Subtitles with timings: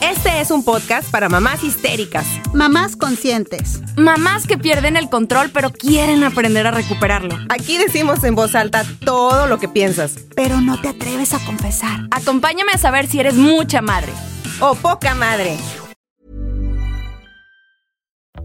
[0.00, 3.82] Este es un podcast para mamás histéricas, Mamás conscientes.
[3.96, 7.36] Mamás que pierden el control pero quieren aprender a recuperarlo.
[7.50, 10.16] Aquí decimos en voz alta todo lo que piensas.
[10.34, 12.08] Pero no te atreves a confesar.
[12.10, 14.12] Acompáñame a saber si eres mucha madre.
[14.60, 15.58] O poca madre.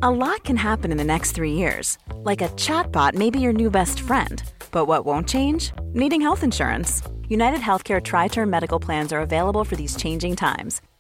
[0.01, 1.97] A lot can happen in the next three years.
[2.25, 4.43] Like a chatbot may be your new best friend.
[4.71, 5.71] But what won't change?
[5.93, 7.01] Needing health insurance.
[7.29, 10.81] United Healthcare Tri Term Medical Plans are available for these changing times.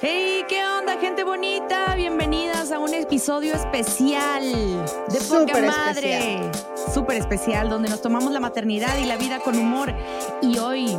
[0.00, 1.94] Hey, ¿qué onda, gente bonita?
[1.94, 6.50] Bienvenidas a un episodio especial de Poca Súper Madre.
[6.92, 9.94] Súper especial, donde nos tomamos la maternidad y la vida con humor.
[10.42, 10.98] Y hoy,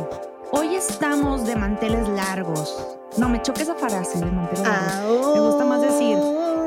[0.50, 2.98] hoy estamos de manteles largos.
[3.16, 5.34] No, me choca esa frase de manteles largos.
[5.34, 6.18] Me gusta más decir,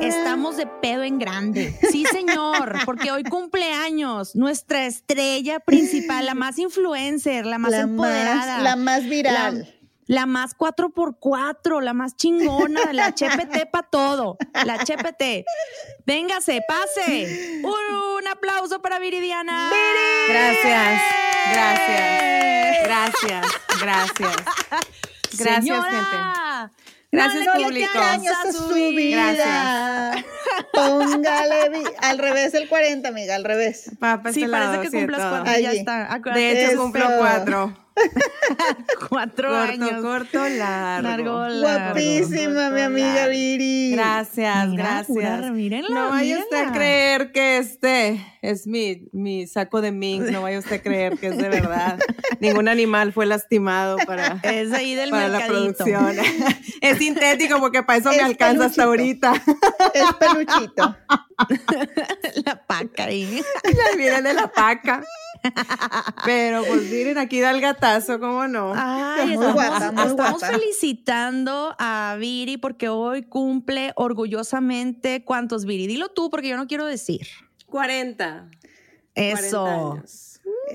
[0.02, 1.78] estamos de pedo en grande.
[1.92, 8.56] Sí, señor, porque hoy cumpleaños nuestra estrella principal, la más influencer, la más la empoderada.
[8.56, 9.60] más, la más viral.
[9.60, 9.79] La
[10.26, 14.38] más 4x4, la más chingona, la HPT para todo.
[14.66, 15.46] La HPT.
[16.06, 17.62] Véngase, pase.
[17.64, 19.70] Un, un aplauso para Viridiana.
[20.28, 21.02] Gracias,
[21.52, 23.46] gracias, gracias,
[23.82, 24.36] gracias.
[25.38, 25.92] Gracias, Señora.
[25.92, 26.74] gente.
[27.12, 28.00] Gracias, No público.
[28.00, 29.34] a su vida.
[29.36, 30.26] Gracias.
[30.74, 33.92] Póngale vi- al revés el 40, amiga, al revés.
[34.04, 35.52] Va pa' Sí, este parece lado, que cumplas cuatro.
[35.52, 35.64] Allí.
[35.64, 36.14] Ya está.
[36.14, 36.40] Acuérdate.
[36.40, 37.78] De hecho, cumplo cuatro.
[39.10, 40.02] cuatro corto, años.
[40.02, 41.08] corto, largo.
[41.08, 41.94] Largo, largo.
[41.94, 43.92] Guapísima, mi amiga Viri.
[43.92, 45.08] Gracias, Mira, gracias.
[45.08, 50.24] pura- mírenla, no vaya usted a creer que este es mi, mi saco de mink.
[50.30, 52.00] No vaya usted a creer que es de verdad.
[52.40, 56.16] Ningún animal fue lastimado para, Es ahí del para la producción.
[56.82, 59.34] es sintético porque para eso me alcanza hasta ahorita.
[59.94, 60.96] Es peluchito.
[62.46, 63.42] La paca ahí.
[63.66, 65.04] Ya viene de la paca.
[66.26, 68.74] Pero pues miren, aquí da el gatazo, ¿cómo no?
[68.76, 75.88] Ay, Muy estamos, felicitando a Viri porque hoy cumple orgullosamente cuántos Viri.
[75.88, 77.28] Dilo tú porque yo no quiero decir.
[77.68, 78.50] 40.
[79.16, 79.64] Eso.
[79.64, 80.26] 40 años.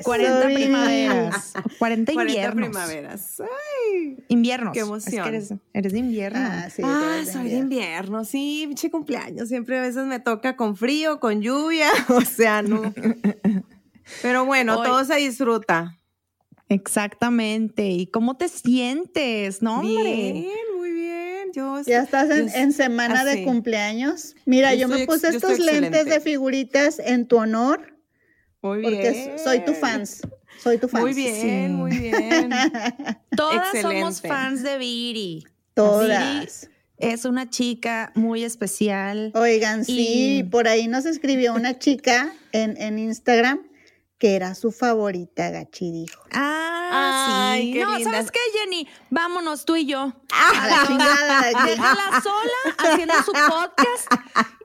[0.03, 0.63] 40 Eso, Viri.
[0.65, 1.53] primaveras.
[1.79, 2.69] 40 40 inviernos.
[2.69, 3.41] primaveras.
[3.41, 4.73] Ay, Inviernos.
[4.73, 5.23] Qué Es emoción.
[5.23, 6.39] que eres, eres de invierno.
[6.43, 7.63] Ah, sí, ah, tú eres de soy de invierno.
[7.63, 9.49] invierno, sí, pinche cumpleaños.
[9.49, 12.93] Siempre a veces me toca con frío, con lluvia, o sea, no.
[14.23, 15.99] Pero bueno, Hoy- todo se disfruta.
[16.69, 17.87] Exactamente.
[17.89, 19.63] ¿Y cómo te sientes?
[19.63, 20.33] No, hombre.
[20.33, 20.49] Bien,
[20.79, 21.53] muy bien.
[21.55, 24.35] Yo Ya estás en, yo- en semana de cumpleaños.
[24.45, 26.11] Mira, Yo yo, me ex- puse yo estos lentes excelente.
[26.11, 27.97] de figuritas en tu honor
[28.63, 29.39] Muy porque bien.
[29.39, 30.23] soy tu fans.
[30.63, 31.03] Soy tu fans.
[31.03, 31.73] Muy bien, Sí.
[31.73, 32.51] muy bien.
[33.37, 35.45] Todas somos fans de Viri.
[35.75, 36.71] Todas.
[36.97, 39.33] Es una chica muy especial.
[39.35, 43.61] Oigan, sí, Y- por ahí nos escribió una chica en, en Instagram
[44.25, 46.23] que era su favorita, Gachi dijo.
[46.33, 47.73] Ah, Ay, sí.
[47.75, 48.11] qué no, linda.
[48.13, 48.89] ¿sabes qué, Jenny?
[49.11, 50.15] Vámonos tú y yo.
[50.33, 51.67] A la chingada.
[51.67, 54.23] Déjala sola haciendo su podcast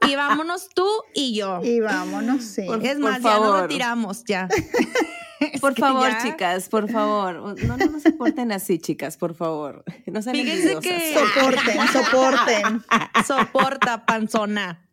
[0.08, 1.60] y vámonos tú y yo.
[1.62, 2.62] Y vámonos, sí.
[2.68, 3.48] Por- es más, ya favor.
[3.50, 4.48] nos retiramos, ya.
[5.62, 7.56] Por que favor, ya- chicas, por favor.
[7.64, 9.84] No, no, no se porten así, chicas, por favor.
[10.06, 12.84] No sean Fíjense que- Soporten, soporten.
[13.26, 14.86] Soporta, panzona.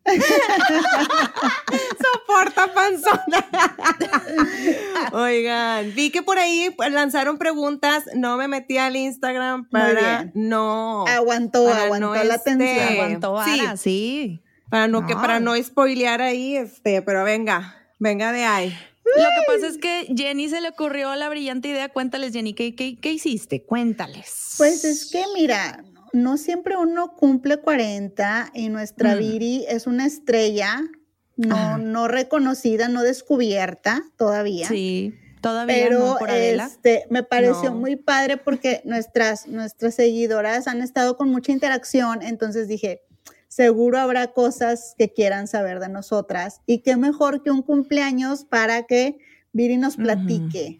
[2.01, 3.45] soporta panzona.
[5.11, 11.65] Oigan, vi que por ahí lanzaron preguntas, no me metí al Instagram para no Aguantó,
[11.65, 12.87] Para aguantó no la este- atención.
[12.93, 13.61] Aguantó sí.
[13.77, 14.43] sí.
[14.69, 18.77] para no, que para no spoilear ahí, este, pero venga, venga de ahí.
[19.15, 21.89] Lo que pasa es que Jenny se le ocurrió la brillante idea.
[21.89, 23.63] Cuéntales, Jenny, ¿qué, qué, qué hiciste?
[23.63, 24.55] Cuéntales.
[24.57, 25.83] Pues es que mira,
[26.13, 29.19] no siempre uno cumple 40 y nuestra Mm.
[29.19, 30.81] Viri es una estrella
[31.35, 31.77] no, Ajá.
[31.77, 34.67] no reconocida, no descubierta todavía.
[34.67, 37.75] Sí, todavía Pero no por este, me pareció No.
[37.75, 43.01] muy padre porque nuestras, nuestras seguidoras han estado con mucha interacción, entonces dije,
[43.57, 48.83] seguro habrá cosas que quieran saber de nosotras y qué mejor que un cumpleaños para
[48.83, 49.17] que
[49.51, 50.77] Viri nos platique.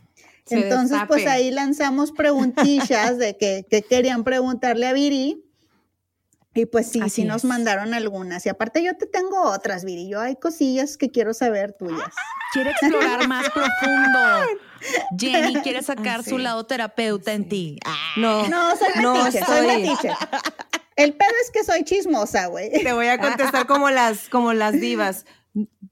[0.48, 5.44] Entonces, pues ahí lanzamos preguntillas de que, que querían preguntarle a Viri.
[6.58, 7.46] Y pues sí, Así sí nos es.
[7.46, 8.46] mandaron algunas.
[8.46, 10.10] Y aparte yo te tengo otras, Viri.
[10.10, 12.10] Yo hay cosillas que quiero saber tuyas.
[12.52, 14.20] Quiere explorar más profundo.
[15.18, 17.80] Jenny quiere sacar su lado terapeuta en ti.
[17.86, 20.10] Ah, No, No, soy no metiche, soy metiche.
[20.96, 22.72] El pedo es que soy chismosa, güey.
[22.72, 25.26] Te voy a contestar como las, como las divas.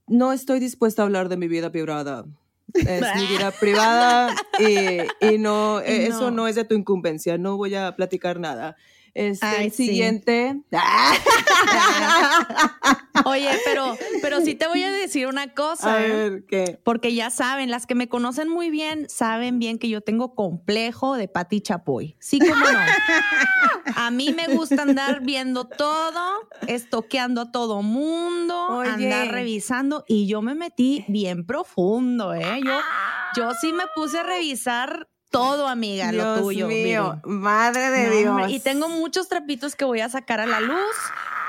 [0.07, 2.25] No estoy dispuesta a hablar de mi vida privada.
[2.73, 6.31] Es mi vida privada y, y no, eso No.
[6.31, 7.38] no es de tu incumbencia.
[7.38, 8.75] No voy a platicar nada.
[9.15, 9.88] Este, Ay, el sí.
[9.88, 10.62] siguiente.
[13.25, 15.95] Oye, pero, pero sí te voy a decir una cosa.
[15.95, 16.79] A ver, ¿qué?
[16.83, 21.15] Porque ya saben, las que me conocen muy bien, saben bien que yo tengo complejo
[21.15, 22.17] de Pati Chapoy.
[22.19, 22.65] Sí, como no.
[23.95, 28.89] A mí me gusta andar viendo todo, estoqueando a todo mundo, Oye.
[28.89, 32.59] andar revisando y yo me metí bien profundo, ¿eh?
[32.65, 32.77] Yo,
[33.38, 35.07] yo sí me puse a revisar
[35.39, 36.67] todo, amiga, lo tuyo.
[36.67, 38.29] mío, madre de No, Dios.
[38.29, 40.95] hombre, Y tengo muchos trapitos que voy a sacar a la luz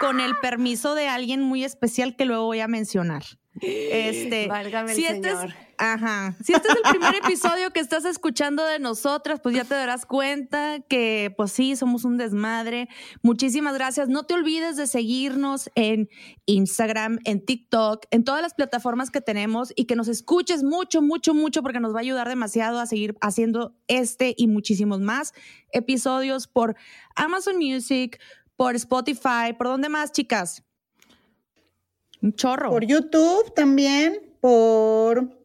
[0.00, 3.22] con el permiso de alguien muy especial que luego voy a mencionar.
[3.60, 5.18] Este, Válgame el si es,
[5.78, 9.74] ajá, si este es el primer episodio que estás escuchando de nosotras, pues ya te
[9.74, 12.88] darás cuenta que, pues sí, somos un desmadre.
[13.22, 14.08] Muchísimas gracias.
[14.08, 16.08] No te olvides de seguirnos en
[16.44, 21.32] Instagram, en TikTok, en todas las plataformas que tenemos y que nos escuches mucho, mucho,
[21.32, 25.32] mucho, porque nos va a ayudar demasiado a seguir haciendo este y muchísimos más
[25.72, 26.76] episodios por
[27.14, 28.20] Amazon Music,
[28.56, 30.65] por Spotify, por dónde más, chicas.
[32.22, 32.70] Un chorro.
[32.70, 35.36] Por YouTube también, por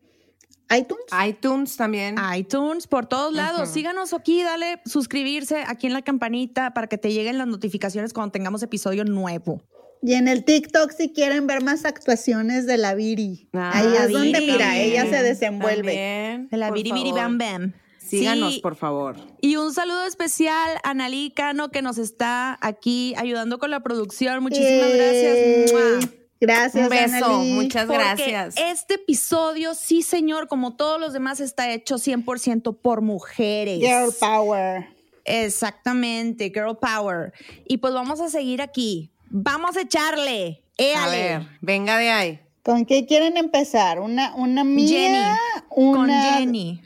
[0.75, 1.06] iTunes.
[1.27, 2.15] iTunes también.
[2.35, 3.69] iTunes, por todos lados.
[3.69, 8.31] Síganos aquí, dale suscribirse aquí en la campanita para que te lleguen las notificaciones cuando
[8.31, 9.62] tengamos episodio nuevo.
[10.03, 13.50] Y en el TikTok si quieren ver más actuaciones de la Viri.
[13.53, 15.75] Ah, Ahí es Viri donde, mira, también, ella se desenvuelve.
[15.75, 17.13] También, De la Biri favor.
[17.15, 17.73] Bam Bam.
[18.00, 19.15] Síganos, Sí, por favor.
[19.41, 24.41] Y un saludo especial a Nalí Cano que nos está aquí ayudando con la producción.
[24.41, 25.71] Muchísimas gracias.
[25.71, 26.20] ¡Mua!
[26.41, 27.53] Gracias, Un beso, Annalie.
[27.53, 28.55] muchas Porque gracias.
[28.57, 33.79] Este episodio, sí, señor, como todos los demás, está hecho 100% por mujeres.
[33.79, 34.88] Girl power.
[35.23, 37.31] Exactamente, girl power.
[37.67, 39.11] Y pues vamos a seguir aquí.
[39.29, 40.63] Vamos a echarle.
[40.97, 42.39] A ver, venga de ahí.
[42.63, 43.99] ¿Con qué quieren empezar?
[43.99, 44.87] ¿Una, una mía?
[44.87, 45.37] Jenny,
[45.69, 46.01] Una...
[46.01, 46.81] Con Jenny.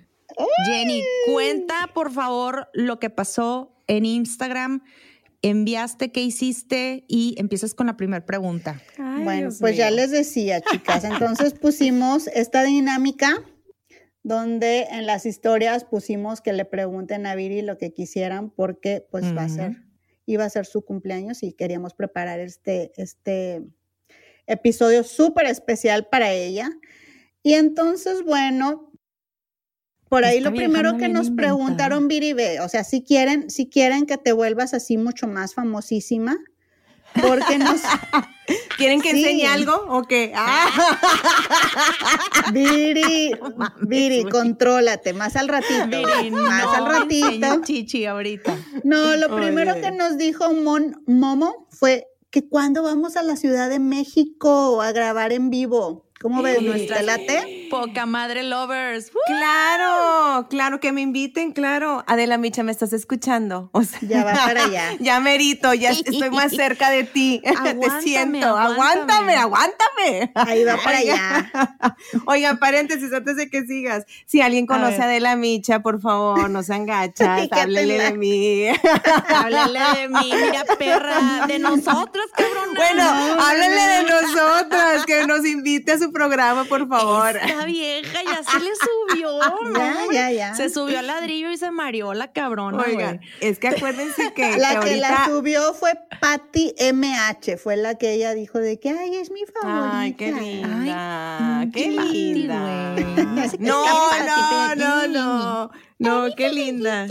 [0.68, 1.02] Jenny,
[1.34, 4.84] cuenta por favor lo que pasó en Instagram.
[5.48, 8.82] Enviaste qué hiciste y empiezas con la primera pregunta.
[8.98, 11.04] Bueno, pues ya les decía, chicas.
[11.04, 13.44] Entonces pusimos esta dinámica
[14.24, 19.24] donde en las historias pusimos que le pregunten a Viri lo que quisieran porque pues
[19.38, 19.84] va a ser,
[20.26, 23.62] iba a ser su cumpleaños y queríamos preparar este, este
[24.48, 26.72] episodio súper especial para ella.
[27.44, 28.92] Y entonces, bueno,
[30.16, 34.06] por ahí lo primero que nos preguntaron, Viri, ve, o sea, si quieren, si quieren
[34.06, 36.38] que te vuelvas así mucho más famosísima,
[37.22, 37.82] porque nos...
[38.78, 39.18] ¿Quieren que Sí.
[39.24, 40.32] enseñe algo o qué?
[40.36, 40.70] Ah.
[42.54, 43.32] Viri,
[43.82, 45.86] Viri, contrólate, más al ratito.
[45.88, 47.62] Viri, más no al ratito.
[47.64, 48.56] chichi ahorita.
[48.86, 49.82] No, lo primero Oye.
[49.82, 54.92] que nos dijo Mon, Momo fue que cuando vamos a la Ciudad de México a
[54.94, 56.05] grabar en vivo.
[56.22, 56.58] ¿Cómo ves?
[56.88, 57.68] ¿Te late?
[57.70, 59.12] Poca madre lovers.
[59.28, 62.04] Claro, claro que me inviten, claro.
[62.08, 63.70] Adela Micha, ¿me estás escuchando?
[63.74, 64.94] O sea, Ya va para allá.
[65.00, 67.42] ya merito, ya estoy más cerca de ti.
[67.46, 68.48] Aguántame, Te siento.
[68.58, 69.36] aguántame.
[69.36, 70.32] Aguántame, aguántame.
[70.36, 71.52] Ahí va para Oiga.
[71.54, 71.96] allá.
[72.28, 74.06] Oigan, paréntesis antes de que sigas.
[74.26, 78.14] Si alguien conoce a Adela Micha, por favor, no sean gachas, ¿Qué te háblele de
[78.18, 78.68] mí.
[79.28, 82.70] Háblale de mí, mira, perra, de nosotros, cabrón.
[82.76, 87.36] Bueno, háblele de nosotras, que nos invite a su programa, por favor.
[87.38, 90.12] Esta vieja ya se le subió, ¿no?
[90.12, 90.56] Ya, ya, ya.
[90.56, 94.80] Se subió al ladrillo y se mareó la cabrona, Oigan, es que acuérdense que, La
[94.80, 99.32] que la subió fue Patty MH, fue la que ella dijo de que, ay, es
[99.32, 100.00] mi favorita.
[100.00, 102.96] Ay, qué linda, Ay, qué linda.
[103.60, 103.86] No,
[104.26, 107.08] no, no, no, no, qué linda.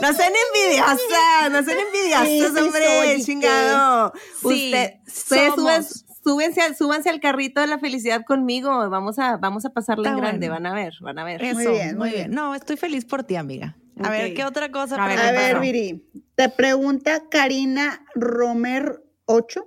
[0.00, 4.12] No sean envidiosas, no sean envidiosas, Sí, sí hombre, soy, chingado.
[4.40, 6.04] Sí, Usted, ustedes suben- somos.
[6.28, 8.90] Súbense, al- súbanse al carrito de la felicidad conmigo.
[8.90, 10.64] Vamos a, vamos a pasarla en grande, bueno.
[10.64, 11.42] van a ver, van a ver.
[11.42, 12.30] Eso, Muy bien, muy bien.
[12.32, 13.78] No, estoy feliz por ti, amiga.
[14.02, 15.02] A ver, ¿qué otra cosa?
[15.02, 19.66] A ver, a ver Viri, te pregunta Karina Romer 8.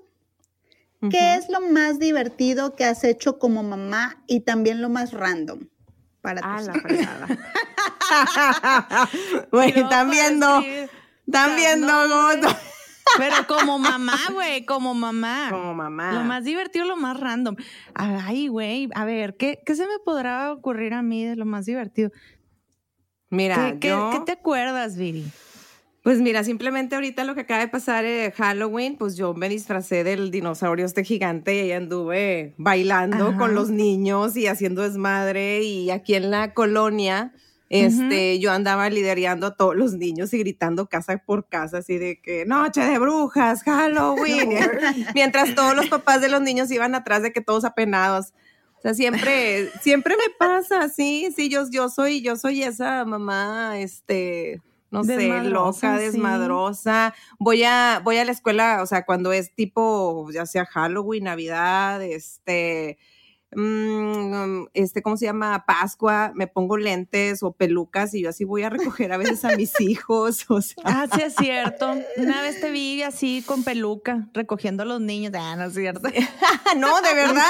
[1.10, 5.62] ¿Qué es lo más divertido que has hecho como mamá y también lo más random
[6.22, 7.28] para ah, la fregada.
[9.52, 10.62] Güey, están viendo,
[11.26, 12.06] están viendo
[13.18, 15.48] Pero como mamá, güey, como mamá.
[15.50, 16.14] Como mamá.
[16.14, 17.56] Lo más divertido, lo más random.
[17.94, 21.66] Ay, güey, a ver, ¿qué, ¿qué se me podrá ocurrir a mí de lo más
[21.66, 22.12] divertido?
[23.30, 25.26] Mira, ¿Qué, ¿qué, te acuerdas, Viri?
[26.04, 30.04] Pues mira, simplemente ahorita lo que acaba de pasar en Halloween, pues yo me disfracé
[30.04, 35.92] del dinosaurio este gigante y ahí anduve bailando con los niños y haciendo desmadre y
[35.92, 37.34] aquí en la colonia,
[37.72, 42.20] este, yo andaba liderando a todos los niños y gritando casa por casa así de
[42.20, 44.50] que noche de brujas, Halloween,
[45.16, 48.34] mientras todos los papás de los niños iban atrás de que todos apenados.
[48.78, 53.80] O sea, siempre, siempre me pasa, sí, sí, yo, yo soy, yo soy esa mamá,
[53.80, 54.60] este,
[54.90, 57.14] no sé, loca, desmadrosa.
[57.40, 62.04] Voy a, voy a la escuela, o sea, cuando es tipo, ya sea Halloween, Navidad,
[62.04, 62.98] este,
[63.54, 65.66] Mm, este, ¿cómo se llama?
[65.66, 69.56] Pascua, me pongo lentes o pelucas y yo así voy a recoger a veces a
[69.56, 70.46] mis hijos.
[70.50, 70.84] O sea.
[70.86, 71.94] Ah, sí, es cierto.
[72.18, 75.34] Una vez te vi así con peluca, recogiendo a los niños.
[75.36, 76.08] Ah, no es cierto.
[76.78, 77.44] no, de verdad.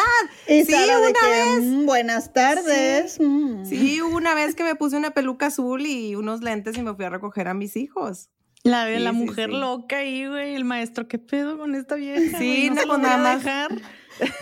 [0.47, 1.61] sí, una vez.
[1.61, 3.19] Mm, buenas tardes.
[3.19, 3.65] Mm.
[3.65, 4.01] Sí.
[4.01, 7.09] una vez que me puse una peluca azul y unos lentes y me fui a
[7.09, 8.29] recoger a mis hijos.
[8.63, 12.37] La, la mujer loca ahí, güey, el maestro, ¿qué pedo con esta vieja?
[12.37, 13.43] Sí, no, pues nada más.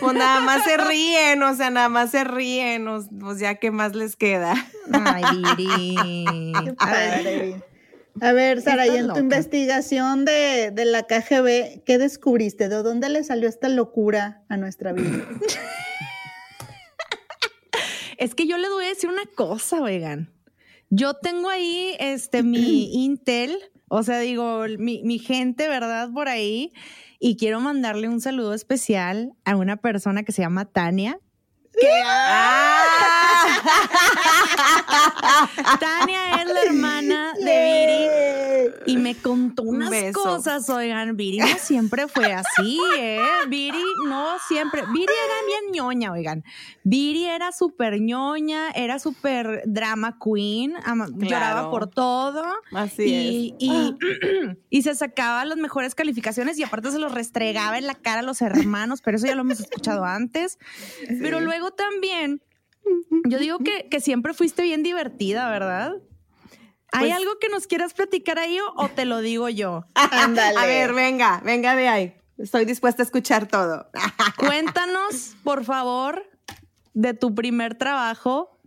[0.00, 2.86] Pues nada más se ríen, o sea, nada más se ríen,
[3.18, 4.54] pues ya qué más les queda.
[4.92, 5.22] Ay,
[5.56, 6.24] Viri.
[8.20, 12.68] A ver, Sara, y en tu investigación de, de, la KGB, ¿qué descubriste?
[12.68, 15.26] ¿De dónde le salió esta locura a nuestra vida?
[18.18, 20.34] es que yo le voy a decir una cosa, oigan.
[20.90, 23.56] Yo tengo ahí este mi Intel,
[23.88, 26.10] o sea, digo, mi, mi gente, ¿verdad?
[26.12, 26.72] Por ahí.
[27.22, 31.20] Y quiero mandarle un saludo especial a una persona que se llama Tania.
[32.06, 32.60] Ah.
[35.78, 42.08] Tania es la hermana de Viri y me contó unas cosas, oigan, Viri no siempre
[42.08, 43.20] fue así, ¿eh?
[43.48, 46.44] Viri no siempre, Viri era bien ñoña, oigan.
[46.82, 50.74] Viri era súper ñoña, era súper drama queen,
[51.18, 52.42] lloraba por todo.
[52.72, 53.96] Así y, Y,
[54.70, 58.22] y, se sacaba las mejores calificaciones y aparte se los restregaba en la cara a
[58.22, 60.58] los hermanos, pero eso ya lo hemos escuchado antes.
[61.20, 62.42] Pero luego también
[63.24, 65.94] yo digo que, que siempre fuiste bien divertida, ¿verdad?
[66.92, 69.84] ¿Hay pues algo que nos quieras platicar ahí o, te lo digo yo?
[69.94, 70.58] Ándale.
[70.58, 72.16] A ver, venga, venga de ahí.
[72.38, 73.88] Estoy dispuesta a escuchar todo.
[74.38, 76.28] Cuéntanos, por favor,
[76.94, 78.58] de tu primer trabajo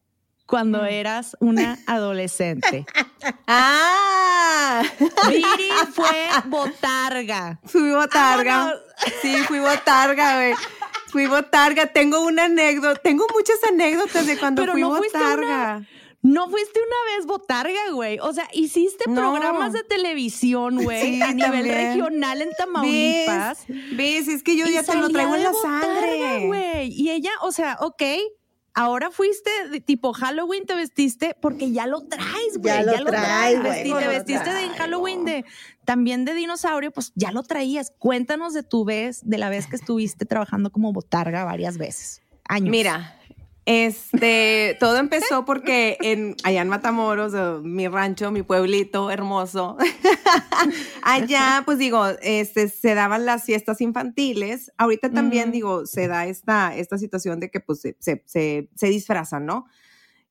[0.46, 2.86] cuando eras una adolescente.
[3.48, 4.84] ¡Ah!
[5.28, 7.60] Viri fue botarga.
[7.66, 8.74] Fui botarga.
[9.22, 10.54] Sí, fui botarga, güey.
[11.14, 11.86] Fui botarga.
[11.86, 15.86] Tengo una anécdota, tengo muchas anécdotas de cuando fui botarga.
[16.24, 18.18] no fuiste una vez botarga, güey.
[18.18, 23.66] O sea, hiciste programas de televisión, güey, a nivel regional en Tamaulipas.
[23.92, 24.28] ¿Ves?
[24.28, 26.48] Es que yo ya te lo traigo en la sangre.
[26.48, 26.92] güey.
[26.92, 28.02] Y ella, o sea, ok,
[28.74, 29.52] ahora fuiste
[29.86, 32.74] tipo Halloween, te vestiste porque ya lo traes, güey.
[32.74, 33.84] Ya, lo, traes, güey.
[33.84, 35.46] Te vestiste de Halloween de
[35.86, 37.94] también de dinosaurio, pues ya lo traías.
[37.98, 42.22] Cuéntanos de tu vez, de la vez que estuviste trabajando como botarga varias veces.
[42.48, 42.72] Años.
[42.72, 43.18] Mira,
[43.66, 49.78] este, todo empezó porque en, allá en Matamoros, mi rancho, mi pueblito hermoso,
[51.02, 54.72] allá, pues digo, este, se daban las fiestas infantiles.
[54.78, 59.46] Ahorita también, digo, se da esta, esta situación de que pues se, se, se, disfrazan,
[59.46, 59.66] ¿no?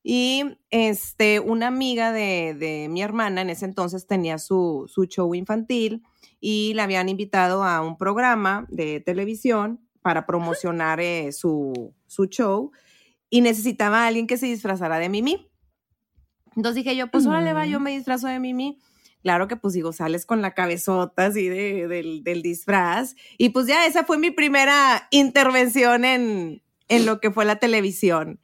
[0.02, 5.34] Y este, una amiga de, de, mi hermana en ese entonces tenía su, su show
[5.34, 6.02] infantil
[6.40, 12.72] y la habían invitado a un programa de televisión para promocionar eh, su, su show
[13.30, 15.48] y necesitaba a alguien que se disfrazara de Mimi.
[16.56, 18.78] Entonces dije yo, pues órale va, yo me disfrazo de Mimi.
[19.22, 23.14] Claro que pues digo, sales con la cabezota así de, del, disfraz.
[23.38, 28.40] Y pues ya esa fue mi primera intervención en, en lo que fue la televisión.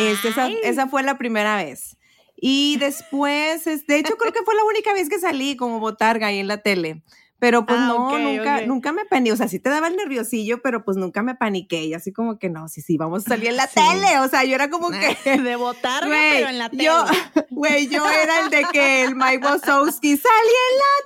[0.00, 1.96] Este, esa, esa, fue la primera vez.
[2.36, 6.38] Y después, de hecho creo que fue la única vez que salí como botarga ahí
[6.38, 7.02] en la tele.
[7.40, 9.32] Pero pues ah, no, nunca, nunca me paniqué.
[9.32, 11.84] O sea, sí te daba el nerviosillo, pero pues nunca me paniqué.
[11.84, 14.18] Y así como que no, sí, sí, vamos a salir en la tele.
[14.20, 15.16] O sea, yo era como que.
[15.42, 16.84] De votar, pero en la tele.
[16.84, 17.04] Yo,
[17.50, 20.96] güey, yo era el de que el Mike Wazowski salía en la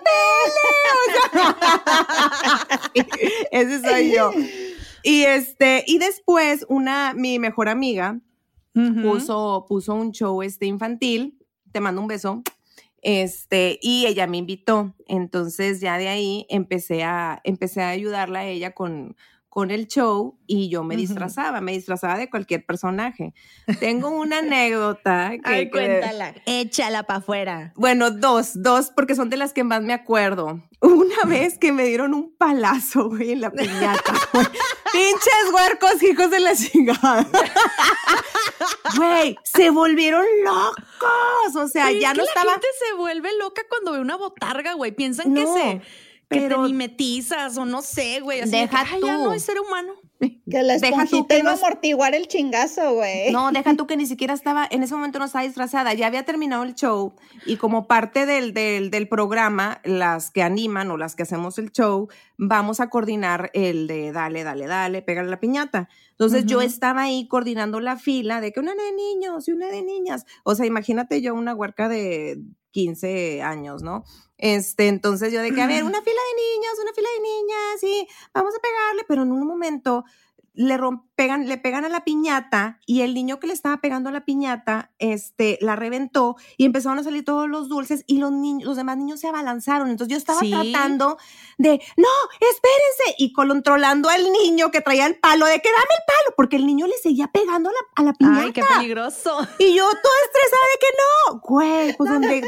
[1.35, 1.49] tele.
[2.55, 3.11] O sea,
[3.51, 4.33] ese soy yo.
[5.03, 8.21] Y este, y después, una, mi mejor amiga
[8.73, 11.39] puso, puso un show este infantil.
[11.73, 12.43] Te mando un beso
[13.01, 14.95] Este, y ella me invitó.
[15.09, 19.17] Entonces ya de ahí empecé a, empecé a ayudarla a ella con,
[19.53, 23.35] con el show y yo me disfrazaba, me disfrazaba de cualquier personaje.
[23.81, 25.41] Tengo una anécdota que...
[25.45, 27.73] Ay, cuéntala, échala para afuera.
[27.77, 30.63] Bueno, dos, dos, porque son de las que más me acuerdo.
[30.81, 34.15] Una vez que me dieron un palazo, güey, en la piñata.
[34.93, 37.27] Pinches huercos, hijos de la chingada.
[38.97, 41.57] Güey, se volvieron locos.
[41.57, 42.47] O sea, ya no estaba.
[42.47, 44.93] La gente se vuelve loca cuando ve una botarga, güey.
[44.93, 45.83] Piensan que se
[46.33, 48.43] que te mimetizas o no sé, güey.
[48.49, 49.07] deja tú.
[49.07, 49.93] Ya no es ser humano.
[50.49, 53.33] Que la esponjita iba a amortiguar el chingazo, güey.
[53.33, 56.25] No, deja tú que ni siquiera estaba, en ese momento no estaba disfrazada, ya había
[56.25, 61.17] terminado el show y como parte del, del, del programa, las que animan o las
[61.17, 62.09] que hacemos el show,
[62.39, 65.89] vamos a coordinar el de dale, dale, dale, pégale la piñata.
[66.11, 69.83] Entonces yo estaba ahí coordinando la fila de que una de niños y una de
[69.83, 70.25] niñas.
[70.45, 74.05] O sea, imagínate yo una huerca de 15 años, ¿no?
[74.43, 77.85] Este, entonces yo de que, a ver, una fila de niños, una fila de niñas,
[77.85, 80.05] y vamos a pegarle, pero en un momento
[80.55, 84.13] le rompegan, le pegan a la piñata y el niño que le estaba pegando a
[84.13, 88.69] la piñata, este, la reventó y empezaron a salir todos los dulces y los niños,
[88.69, 89.91] los demás niños se abalanzaron.
[89.91, 91.17] Entonces yo estaba tratando
[91.57, 96.05] de, no, espérense, y controlando al niño que traía el palo, de que dame el
[96.07, 98.43] palo, porque el niño le seguía pegando a la, a la piñata.
[98.43, 99.39] Ay, qué peligroso.
[99.59, 102.43] Y yo toda estresada de que no, güey, pues donde,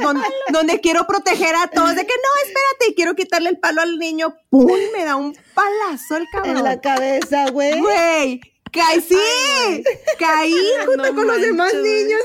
[0.52, 3.99] donde, quiero proteger a todos, de que no, espérate, y quiero quitarle el palo al
[3.99, 4.70] niño, ¡pum!
[4.94, 6.56] Me da un palazo el cabrón.
[6.56, 7.80] En la cabeza, güey.
[7.80, 8.40] Güey,
[8.75, 9.84] caí, sí,
[10.18, 10.54] caí
[10.87, 12.20] junto con los demás niños.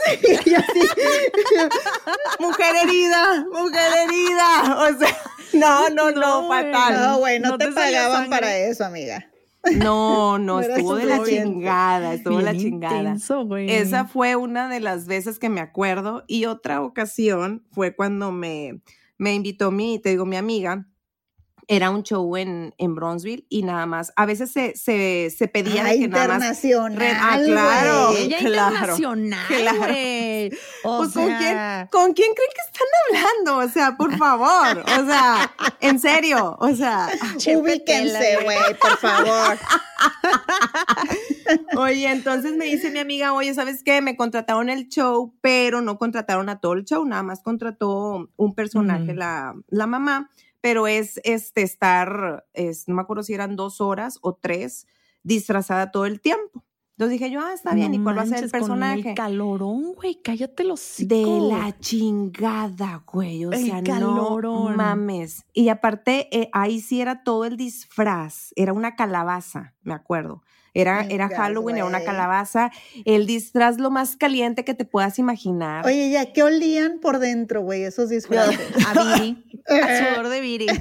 [0.46, 0.80] Y así,
[2.40, 4.90] mujer herida, mujer herida.
[4.90, 5.18] O sea,
[5.54, 7.00] no, no, no, fatal.
[7.00, 9.30] No, güey, no, te, pagaban para eso, amiga.
[9.76, 13.16] No, no, estuvo de la chingada, estuvo de la chingada.
[13.68, 16.24] Esa fue una de las veces que me acuerdo.
[16.28, 18.82] Y otra ocasión fue cuando me,
[19.18, 20.86] me invitó mi, te digo, mi amiga
[21.72, 24.12] era un show en, en Bronzeville y nada más.
[24.16, 26.64] A veces se, se, se pedía de que nada más.
[26.66, 28.10] Ah, claro.
[28.18, 29.48] Ella internacional.
[29.48, 29.80] Claro.
[30.84, 31.58] pues, ¿con, quién,
[31.92, 33.58] ¿con quién creen que están hablando?
[33.58, 34.80] O sea, por favor.
[34.80, 36.58] O sea, en serio.
[36.60, 37.08] O sea,
[37.56, 39.60] ubíquense, güey, por favor.
[41.78, 44.02] Oye, entonces me dice mi amiga, oye, ¿sabes qué?
[44.02, 48.56] Me contrataron el show, pero no contrataron a todo el show, nada más contrató un
[48.56, 50.30] personaje, la, la mamá
[50.62, 54.88] pero es este estar, es, no me acuerdo si eran dos horas o tres,
[55.24, 56.66] disfrazada todo el tiempo.
[57.00, 59.02] Entonces dije yo, ah, está bien, ¿y cuál va a ser el personaje?
[59.02, 65.46] Con el calorón, güey, cállate los De la chingada, güey, o sea, no mames.
[65.54, 70.42] Y aparte, eh, ahí sí era todo el disfraz, era una calabaza, me acuerdo.
[70.74, 72.72] Era, era Halloween, era una calabaza,
[73.06, 75.86] el disfraz lo más caliente que te puedas imaginar.
[75.86, 78.60] Oye, ya, ¿qué olían por dentro, güey, esos disfraces?
[78.86, 80.68] A Viri, a sudor de Viri.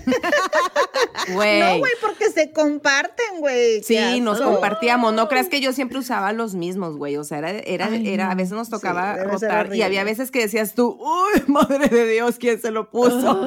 [1.32, 1.60] Güey.
[1.60, 3.82] No, güey, porque se comparten, güey.
[3.82, 5.12] Sí, nos compartíamos.
[5.12, 7.16] No creas que yo siempre usaba los mismos, güey.
[7.16, 10.74] O sea, era, era, era a veces nos tocaba rotar y había veces que decías
[10.74, 13.46] tú, uy, madre de Dios, ¿quién se lo puso?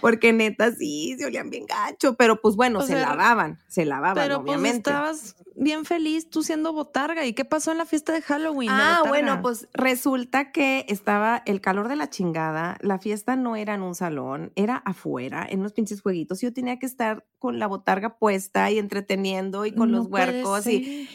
[0.00, 4.42] Porque neta, sí, se olían bien gacho, pero pues bueno, se lavaban, se lavaban, pero
[4.42, 4.90] pues, obviamente.
[4.96, 7.24] Estabas bien feliz tú siendo botarga.
[7.24, 8.70] ¿Y qué pasó en la fiesta de Halloween?
[8.70, 12.76] Ah, bueno, pues resulta que estaba el calor de la chingada.
[12.80, 16.40] La fiesta no era en un salón, era afuera, en unos pinches jueguitos.
[16.40, 21.08] Yo tenía que estar con la botarga puesta y entreteniendo y con los huercos y,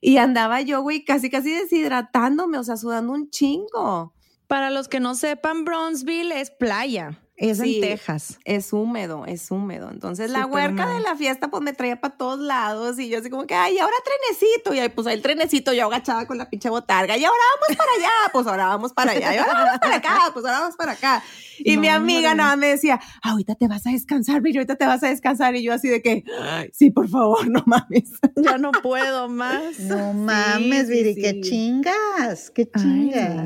[0.00, 4.14] y andaba yo, güey, casi casi deshidratándome, o sea, sudando un chingo.
[4.46, 7.23] Para los que no sepan, Bronzeville es playa.
[7.36, 8.38] Es en Texas.
[8.44, 9.90] Es húmedo, es húmedo.
[9.90, 13.28] Entonces la huerca de la fiesta pues me traía para todos lados y yo así
[13.28, 14.72] como que, ay, ahora trenecito.
[14.72, 17.76] Y ahí pues ahí el trenecito yo agachaba con la pinche botarga y ahora vamos
[17.76, 20.76] para allá, pues ahora vamos para allá, y ahora vamos para acá, pues ahora vamos
[20.76, 21.22] para acá.
[21.58, 25.02] Y mi amiga nada me decía, ahorita te vas a descansar, Viri, ahorita te vas
[25.02, 25.54] a descansar.
[25.56, 26.24] Y yo así de que,
[26.72, 28.12] sí, por favor, no mames.
[28.36, 29.78] Ya no puedo más.
[29.80, 33.44] No mames, Viri, qué chingas, qué chingas.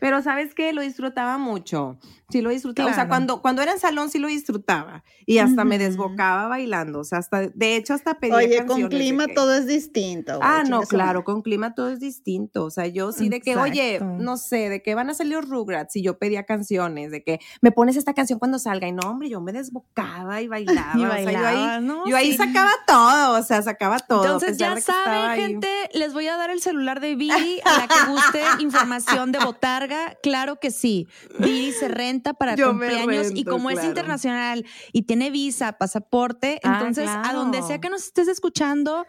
[0.00, 1.98] Pero sabes qué, lo disfrutaba mucho
[2.30, 2.90] sí lo disfrutaba.
[2.90, 7.00] O sea, cuando, cuando era en salón sí lo disfrutaba y hasta me desbocaba bailando.
[7.00, 10.38] O sea, hasta, de hecho, hasta pedía Oye, con clima todo es distinto.
[10.42, 12.64] ah, no, claro, con clima todo es distinto.
[12.64, 15.48] O sea, yo sí de que, oye, no sé, de que van a salir los
[15.48, 19.08] Rugrats y yo pedía canciones, de que me pones esta canción cuando salga y no,
[19.08, 20.92] hombre, yo me desbocaba y bailaba.
[20.96, 24.24] y bailaba, o sea, yo ahí, yo ahí sacaba todo, o sea, sacaba todo.
[24.24, 28.10] Entonces, ya saben, gente, les voy a dar el celular de Viri a la que
[28.10, 29.38] guste información de
[30.22, 31.08] Claro que sí.
[31.38, 37.08] Viri se renta para cumpleaños y como es internacional y tiene visa, pasaporte, ah, entonces
[37.08, 39.06] a donde sea que nos estés escuchando,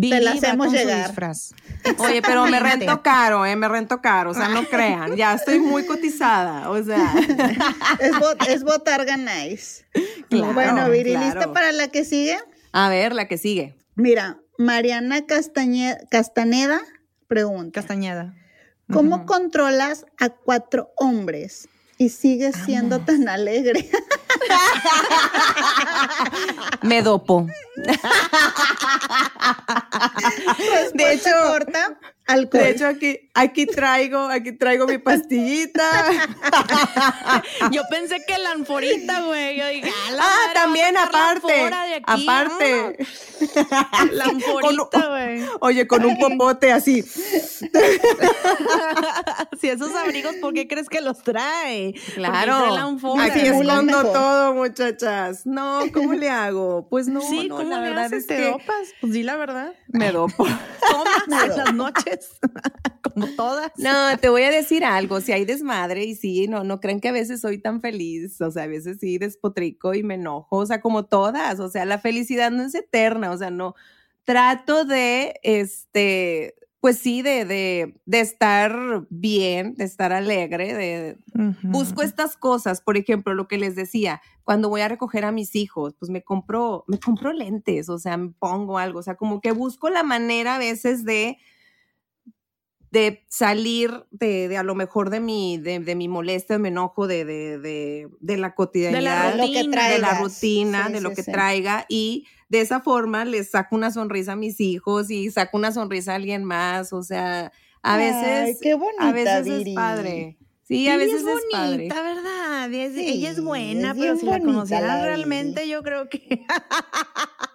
[0.00, 1.12] Te la hacemos llegar.
[1.98, 3.56] Oye, pero me rento caro, ¿eh?
[3.56, 7.14] Me rento caro, o sea, no crean, ya estoy muy cotizada, o sea.
[8.00, 9.86] es, bot, es botarga nice.
[10.30, 12.38] bueno, Viri, ¿lista para la que sigue?
[12.72, 13.76] A ver, la que sigue.
[13.96, 16.80] Mira, Mariana Castaneda
[17.28, 17.80] pregunta.
[17.80, 18.34] Castañeda.
[18.92, 23.88] ¿Cómo controlas a cuatro hombres y sigues siendo tan alegre?
[26.82, 27.46] Me dopo.
[30.94, 32.62] de hecho, corta, alcohol.
[32.62, 35.82] De hecho, aquí, aquí traigo, aquí traigo mi pastillita.
[37.72, 39.60] Yo pensé que la anforita, güey.
[39.60, 39.72] ah,
[40.20, 41.70] ah también aparte.
[42.04, 42.96] Aparte.
[44.12, 45.44] La anforita, güey.
[45.60, 47.02] Oye, con un popote así.
[49.60, 51.94] si esos abrigos, ¿por qué crees que los trae?
[52.14, 52.76] Claro.
[53.20, 55.46] Aquí escondo todo, muchachas.
[55.46, 56.88] No, ¿cómo le hago?
[56.88, 58.20] Pues no, sí, no, ¿cómo la le verdad haces?
[58.20, 58.88] es ¿Te que dopas?
[59.00, 59.74] Pues di la verdad.
[59.88, 60.44] me dopo.
[60.90, 62.38] Tomas en las noches,
[63.02, 63.72] como todas.
[63.76, 67.08] No, te voy a decir algo, si hay desmadre y sí, no, no crean que
[67.08, 70.66] a veces soy tan feliz, o sea, a veces sí despotrico y me enojo, o
[70.66, 73.74] sea, como todas, o sea, la felicidad no es eterna, o sea, no,
[74.24, 81.18] trato de, este, pues sí, de, de, de estar bien, de estar alegre, de,
[81.62, 85.56] busco estas cosas, por ejemplo, lo que les decía, cuando voy a recoger a mis
[85.56, 89.40] hijos, pues me compro, me compro lentes, o sea, me pongo algo, o sea, como
[89.40, 91.38] que busco la manera a veces de
[92.90, 96.68] de salir de, de, a lo mejor de mi, de, de mi molestia, de mi
[96.68, 101.22] enojo, de, de, de la cotidianidad, de la rutina, de, la rutina, de lo que
[101.22, 105.72] traiga y de esa forma les saco una sonrisa a mis hijos y saco una
[105.72, 110.38] sonrisa a alguien más, o sea, a veces, qué bonita, a veces es padre.
[110.64, 112.70] Sí, a veces es, bonita, es ¿verdad?
[112.70, 116.44] ella es buena, pero si la conocieran realmente, yo creo que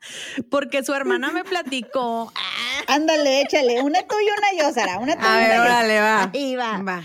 [0.50, 2.32] porque su hermana me platicó.
[2.86, 6.30] Ándale, échale, una tú y una yo, Sara, una tú A ver, órale, va.
[6.32, 6.78] Ahí va.
[6.82, 7.04] Va.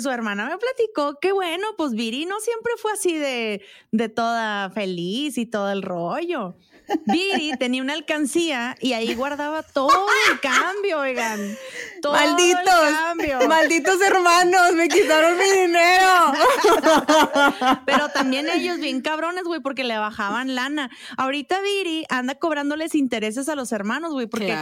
[0.00, 4.70] su hermana me platicó que bueno, pues Viri no siempre fue así de, de toda
[4.70, 6.56] feliz y todo el rollo.
[7.06, 11.56] Viri tenía una alcancía y ahí guardaba todo el cambio, oigan.
[12.00, 13.38] Todo malditos, el cambio.
[13.48, 16.32] malditos hermanos, me quitaron mi dinero.
[17.86, 20.90] Pero también ellos bien cabrones, güey, porque le bajaban lana.
[21.16, 24.54] Ahorita Viri anda cobrándoles intereses a los hermanos, güey, porque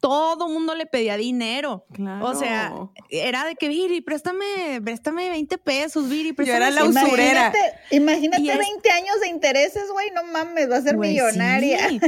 [0.00, 1.84] todo mundo le pedía dinero.
[2.22, 2.72] O sea,
[3.10, 6.58] era de que Viri, préstame, préstame 20 pesos, Viri, préstame.
[6.58, 7.52] Yo era la usurera.
[7.90, 12.00] Imagínate, 20 años de intereses, güey, no mames, va a ser millonaria.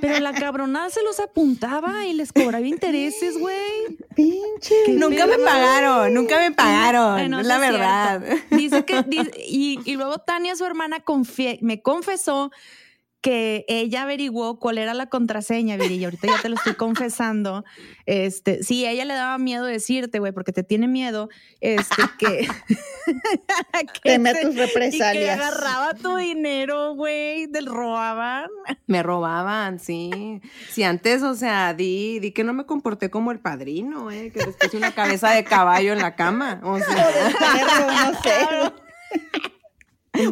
[0.00, 3.98] Pero la cabronada se los apuntaba y les cobraba intereses, güey.
[4.30, 4.74] Pinche.
[4.88, 7.34] Nunca me pagaron, nunca me pagaron.
[7.40, 8.22] es la verdad.
[8.50, 9.04] Dice que,
[9.48, 11.02] y, y, luego Tania, su hermana,
[11.60, 12.50] me confesó
[13.26, 17.64] que ella averiguó cuál era la contraseña, Viri, y ahorita ya te lo estoy confesando.
[18.06, 21.28] Este, sí, a ella le daba miedo decirte, güey, porque te tiene miedo,
[21.60, 22.46] este, que,
[23.94, 25.12] que teme tus represalias.
[25.12, 28.48] que agarraba tu dinero, güey, te robaban.
[28.86, 30.40] Me robaban, sí.
[30.70, 34.46] Sí, antes, o sea, di, di que no me comporté como el padrino, eh, que
[34.46, 36.60] les puse una cabeza de caballo en la cama.
[36.62, 37.32] O sea,
[38.04, 38.72] no sé.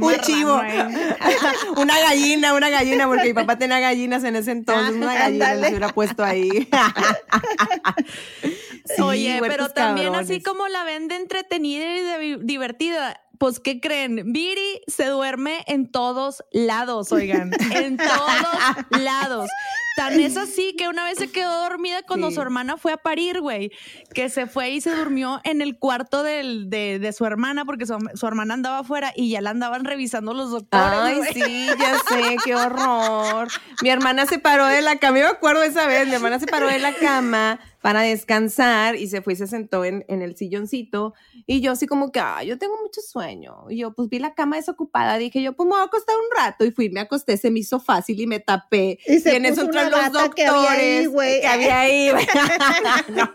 [0.00, 0.60] un chivo,
[1.76, 5.70] una gallina, una gallina, porque mi papá tenía gallinas en ese entonces, una gallina les
[5.70, 6.68] hubiera puesto ahí.
[9.02, 14.32] Oye, pero también así como la ven de entretenida y divertida, pues, ¿qué creen?
[14.32, 19.48] Viri se duerme en todos lados, oigan, en todos lados.
[19.96, 23.40] Tan es así que una vez se quedó dormida cuando su hermana fue a parir,
[23.40, 23.70] güey.
[24.12, 27.86] Que se fue y se durmió en el cuarto del, de, de, su hermana porque
[27.86, 30.98] su, su, hermana andaba afuera y ya la andaban revisando los doctores.
[31.00, 33.48] Ay, sí, ya sé, qué horror.
[33.82, 36.46] Mi hermana se paró de la cama, yo me acuerdo esa vez, mi hermana se
[36.46, 40.38] paró de la cama para descansar y se fue y se sentó en, en, el
[40.38, 41.12] silloncito
[41.46, 43.66] y yo así como que, ah, yo tengo mucho sueño.
[43.68, 46.34] Y yo pues vi la cama desocupada, dije yo pues me voy a acostar un
[46.34, 48.98] rato y fui, me acosté, se me hizo fácil y me tapé.
[49.06, 51.06] Y, se en eso los doctores que había ahí.
[51.42, 52.10] Que había ahí.
[53.08, 53.30] no,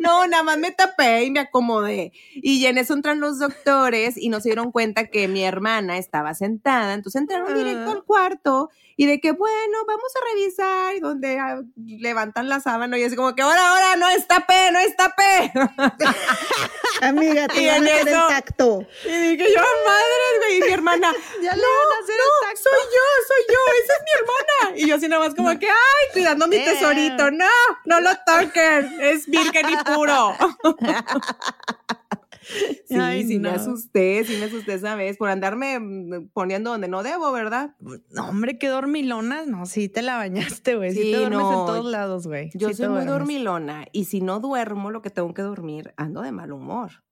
[0.00, 2.10] no, nada más me tapé y me acomodé.
[2.34, 6.34] Y en eso entran los doctores y no se dieron cuenta que mi hermana estaba
[6.34, 11.38] sentada, entonces entraron directo al cuarto y de que, bueno, vamos a revisar, y donde
[11.38, 15.14] ah, levantan la sábana y es como que, ahora, ahora, no está P, no está
[15.14, 15.52] P.
[17.02, 18.86] Amiga, te van a hacer el tacto.
[19.04, 22.70] Y dije yo, madre, y mi hermana, ya no, van a hacer no, el tacto.
[22.70, 24.78] soy yo, soy yo, esa es mi hermana.
[24.78, 27.46] Y yo así nada más como que, ay, cuidando mi tesorito, no,
[27.84, 30.36] no lo toquen, es virgen y puro.
[32.88, 37.02] sí, sí me asusté, sí me asusté esa vez por andarme mm, poniendo donde no
[37.02, 37.74] debo, ¿verdad?
[38.10, 39.46] No, hombre, qué dormilona.
[39.46, 40.92] No, sí te la bañaste, güey.
[40.92, 42.50] Sí, te duermes en todos lados, güey.
[42.54, 46.32] Yo soy muy dormilona y si no duermo lo que tengo que dormir, ando de
[46.32, 47.04] mal humor.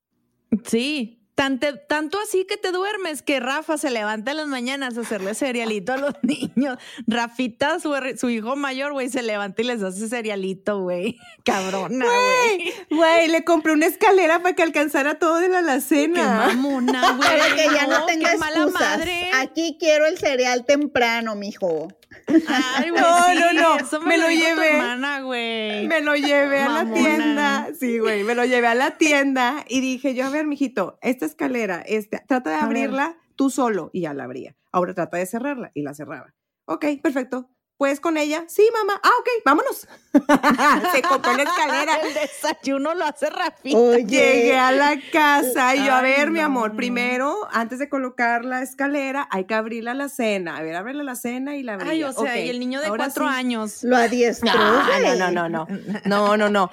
[0.65, 1.22] Sí,
[1.89, 5.93] tanto así que te duermes que Rafa se levanta en las mañanas a hacerle cerealito
[5.93, 6.79] a los niños.
[7.07, 11.19] Rafita, su, hijo mayor, güey, se levanta y les hace cerealito, güey.
[11.45, 12.73] Cabrona, güey.
[12.91, 16.47] Güey, le compré una escalera para que alcanzara todo de la alacena.
[16.49, 17.29] Qué mamona, güey.
[17.29, 18.73] Para que ya no, tenga excusas.
[18.73, 19.31] Madre.
[19.35, 21.89] Aquí quiero el cereal temprano, mijo.
[22.49, 24.73] Ay, güey, no, no, no, me, lo, llevé.
[25.87, 27.69] Me lo llevé a la tienda.
[27.79, 31.27] Sí, güey, me lo llevé a la tienda y dije yo, a ver, mijito, esta
[31.33, 34.57] escalera, este, trata de abrirla tú solo y ya la abría.
[34.71, 36.35] Ahora trata de cerrarla y la cerraba.
[36.67, 37.51] Ok, perfecto.
[37.77, 38.45] ¿Puedes con ella?
[38.47, 39.01] Sí, mamá.
[39.03, 39.89] Ah, ok, vámonos.
[40.93, 41.97] Se compró la escalera.
[42.03, 43.99] El desayuno lo hace Rafita.
[43.99, 48.63] Llegué a la casa y yo, a ver, mi amor, primero, antes de colocar la
[48.63, 50.59] escalera, hay que abrirla a la cena.
[50.59, 51.91] A ver, ábrela la cena y la abrí.
[51.91, 53.83] Ay, o sea, y el niño de cuatro años.
[53.83, 54.53] Lo adiestró.
[54.53, 55.67] No, no, no, no, no.
[56.05, 56.71] No, no, no.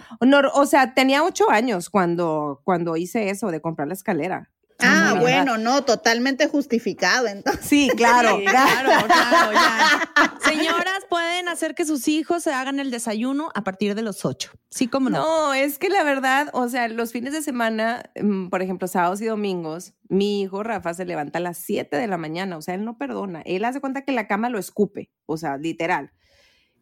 [0.53, 4.49] O sea, tenía ocho años cuando, cuando hice eso de comprar la escalera.
[4.81, 7.65] Ah, bueno, no, totalmente justificado entonces.
[7.65, 10.13] Sí, claro, claro, claro, ya.
[10.43, 14.51] Señoras, pueden hacer que sus hijos se hagan el desayuno a partir de los ocho.
[14.71, 15.19] Sí, como no.
[15.19, 19.21] No, es que la verdad, o sea, los fines de semana, mm, por ejemplo, sábados
[19.21, 22.75] y domingos, mi hijo Rafa se levanta a las siete de la mañana, o sea,
[22.75, 23.41] él no perdona.
[23.45, 26.11] Él hace cuenta que la cama lo escupe, o sea, literal.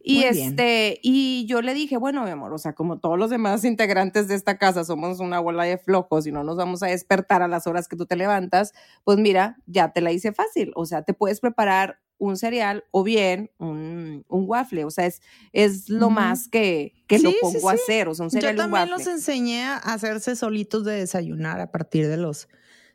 [0.07, 3.63] Y este, y yo le dije, bueno, mi amor, o sea, como todos los demás
[3.65, 7.41] integrantes de esta casa somos una bola de flojos y no nos vamos a despertar
[7.41, 10.71] a las horas que tú te levantas, pues mira, ya te la hice fácil.
[10.75, 14.85] O sea, te puedes preparar un cereal o bien un, un waffle.
[14.85, 18.07] O sea, es, es lo más que, que lo pongo a hacer.
[18.07, 22.07] O sea, un cereal Yo también los enseñé a hacerse solitos de desayunar a partir
[22.07, 22.47] de los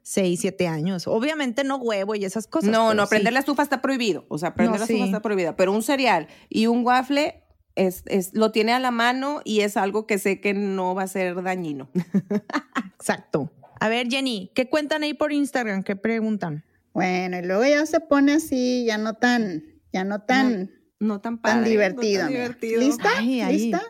[0.03, 1.07] 6, 7 años.
[1.07, 2.71] Obviamente no huevo y esas cosas.
[2.71, 4.25] No, no, prender la estufa está prohibido.
[4.29, 5.57] O sea, prender la estufa está prohibido.
[5.57, 9.77] Pero un cereal y un waffle es, es, lo tiene a la mano y es
[9.77, 11.91] algo que sé que no va a ser dañino.
[12.95, 13.51] Exacto.
[13.81, 15.83] A ver, Jenny, ¿qué cuentan ahí por Instagram?
[15.83, 16.65] ¿Qué preguntan?
[16.93, 21.41] Bueno, y luego ya se pone así, ya no tan, ya no tan, no, tan,
[21.41, 22.29] tan, divertido,
[22.61, 23.21] ¿Lista?
[23.21, 23.83] ¿Lista?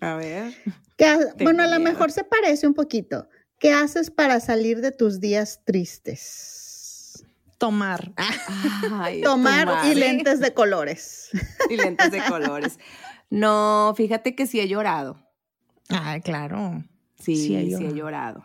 [0.00, 0.52] A ver.
[1.42, 3.28] bueno, a lo mejor se parece un poquito.
[3.62, 7.24] ¿Qué haces para salir de tus días tristes?
[7.58, 8.12] Tomar.
[9.22, 11.30] tomar, y lentes de colores.
[11.70, 12.80] Y lentes de colores.
[13.30, 15.16] No, fíjate que sí he llorado.
[15.90, 16.82] Ah, claro.
[17.20, 18.44] Sí, sí he, sí he llorado.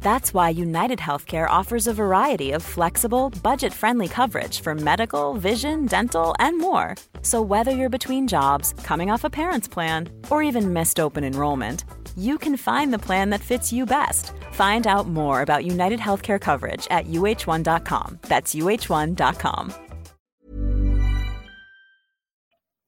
[0.00, 5.86] That's why United Healthcare offers a variety of flexible, budget friendly coverage for medical, vision,
[5.86, 6.94] dental, and more.
[7.22, 11.84] So, whether you're between jobs, coming off a parent's plan, or even missed open enrollment,
[12.16, 14.32] you can find the plan that fits you best.
[14.52, 18.18] Find out more about United Healthcare coverage at uh1.com.
[18.22, 19.72] That's uh1.com.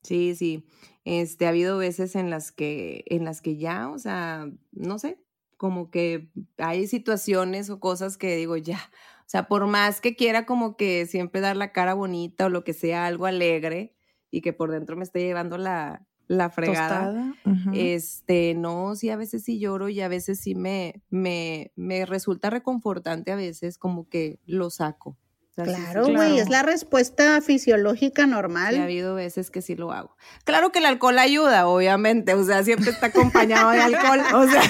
[0.02, 0.64] Sí, sí.
[1.04, 5.18] Este, ha habido veces en las que, en las que ya, o sea, no sé,
[5.60, 8.78] como que hay situaciones o cosas que digo ya,
[9.20, 12.64] o sea, por más que quiera como que siempre dar la cara bonita o lo
[12.64, 13.94] que sea, algo alegre
[14.30, 17.36] y que por dentro me esté llevando la, la fregada.
[17.72, 22.48] Este, no, sí, a veces sí lloro y a veces sí me, me, me resulta
[22.48, 25.18] reconfortante a veces como que lo saco.
[25.54, 28.76] Claro, güey, es la respuesta fisiológica normal.
[28.78, 30.16] ha habido veces que sí lo hago.
[30.44, 34.62] Claro que el alcohol ayuda, obviamente, o sea, siempre está acompañado de alcohol, o sea.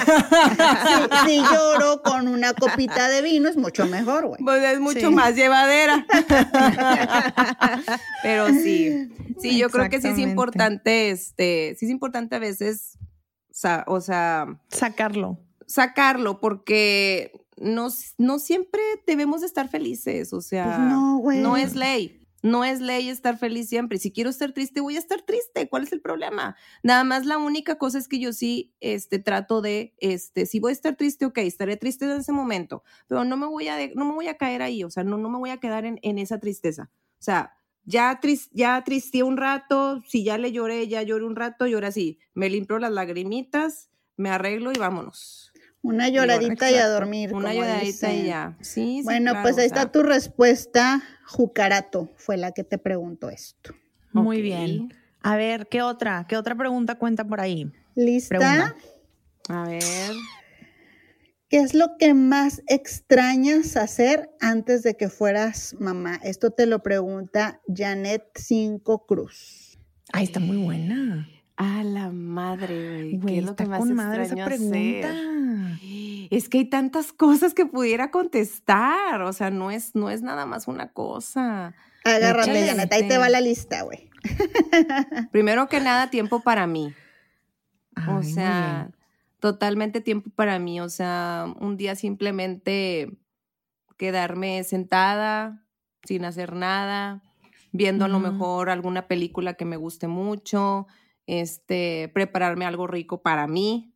[1.27, 4.43] Si, lloro con una copita de vino es mucho mejor, güey.
[4.43, 6.07] Pues es mucho más llevadera.
[8.23, 12.99] Pero sí, sí, yo creo que sí es importante, este, sí es importante a veces,
[13.87, 15.39] o sea, sacarlo.
[15.67, 21.75] Sacarlo, porque no, no siempre debemos de estar felices, o sea, pues no, no es
[21.77, 22.17] ley.
[22.43, 23.99] No es ley estar feliz siempre.
[23.99, 25.69] Si quiero estar triste, voy a estar triste.
[25.69, 26.57] ¿Cuál es el problema?
[26.83, 30.71] Nada más la única cosa es que yo sí este, trato de, este, si voy
[30.71, 34.07] a estar triste, ok, estaré triste en ese momento, pero no me voy a, no
[34.07, 36.19] me voy a caer ahí, o sea, no, no me voy a quedar en, en
[36.19, 36.91] esa tristeza.
[37.19, 38.19] O sea, ya,
[38.53, 42.19] ya tristeé un rato, si ya le lloré, ya lloré un rato, y ahora sí,
[42.33, 45.50] me limpio las lagrimitas, me arreglo y vámonos.
[45.83, 47.35] Una lloradita y a dormir.
[47.35, 48.57] Una lloradita y ya.
[48.61, 51.03] Sí, Bueno, pues ahí está tu respuesta.
[51.27, 53.75] Jucarato fue la que te preguntó esto.
[54.13, 54.93] Muy bien.
[55.23, 56.27] A ver, ¿qué otra?
[56.29, 57.71] ¿Qué otra pregunta cuenta por ahí?
[57.95, 58.75] ¿Lista?
[59.49, 59.83] A ver.
[61.49, 66.21] ¿Qué es lo que más extrañas hacer antes de que fueras mamá?
[66.23, 69.79] Esto te lo pregunta Janet Cinco Cruz.
[70.13, 71.29] Ay, está muy buena.
[71.63, 73.35] A la madre, güey.
[73.35, 75.15] ¿Qué es lo que más madre esa pregunta?
[76.31, 79.21] Es que hay tantas cosas que pudiera contestar.
[79.21, 81.75] O sea, no es, no es nada más una cosa.
[82.03, 84.09] Agárrate, Janet, ahí te va la lista, güey.
[85.33, 86.95] Primero que nada, tiempo para mí.
[88.09, 88.91] o sea,
[89.39, 90.81] totalmente tiempo para mí.
[90.81, 93.19] O sea, un día simplemente
[93.99, 95.63] quedarme sentada,
[96.05, 97.23] sin hacer nada,
[97.71, 100.87] viendo a lo mejor alguna película que me guste mucho,
[101.27, 103.95] este, prepararme algo rico para mí,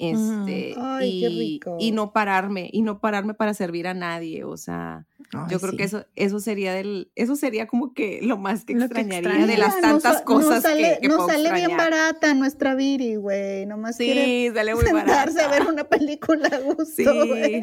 [0.00, 5.06] este, y, y, no pararme, y no pararme para servir a nadie, o sea,
[5.50, 9.46] yo creo que eso, eso sería del, eso sería como que lo más que extrañaría
[9.46, 14.06] de las tantas cosas sale, que, Nos sale bien barata nuestra Viri, güey, nomás sí,
[14.06, 17.60] quiere sale muy sentarse a ver una película a gusto, sí.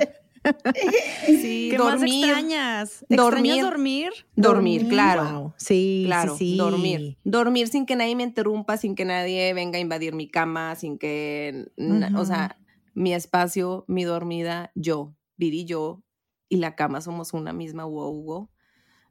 [1.26, 3.06] Sí, ¿Qué dormir, más extrañas?
[3.10, 4.10] ¿Extrañas dormir?
[4.36, 5.54] Dormir, claro.
[5.58, 7.18] Sí, claro, sí, dormir.
[7.24, 10.98] Dormir sin que nadie me interrumpa, sin que nadie venga a invadir mi cama, sin
[10.98, 11.68] que,
[12.16, 12.58] o sea,
[12.94, 16.04] mi espacio, mi dormida, yo, Viri, yo
[16.50, 18.50] y la cama somos una misma wow, wow.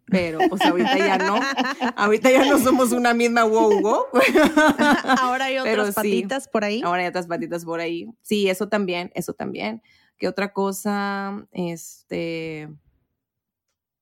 [0.08, 1.34] Pero, o sea, ahorita ya no.
[1.96, 4.04] Ahorita ya no somos una misma wow, wow.
[5.20, 6.80] Ahora hay otras patitas por ahí.
[6.84, 8.06] Ahora hay otras patitas por ahí.
[8.22, 9.82] Sí, eso también, eso también.
[10.18, 11.46] ¿Qué otra cosa?
[11.52, 12.68] Este,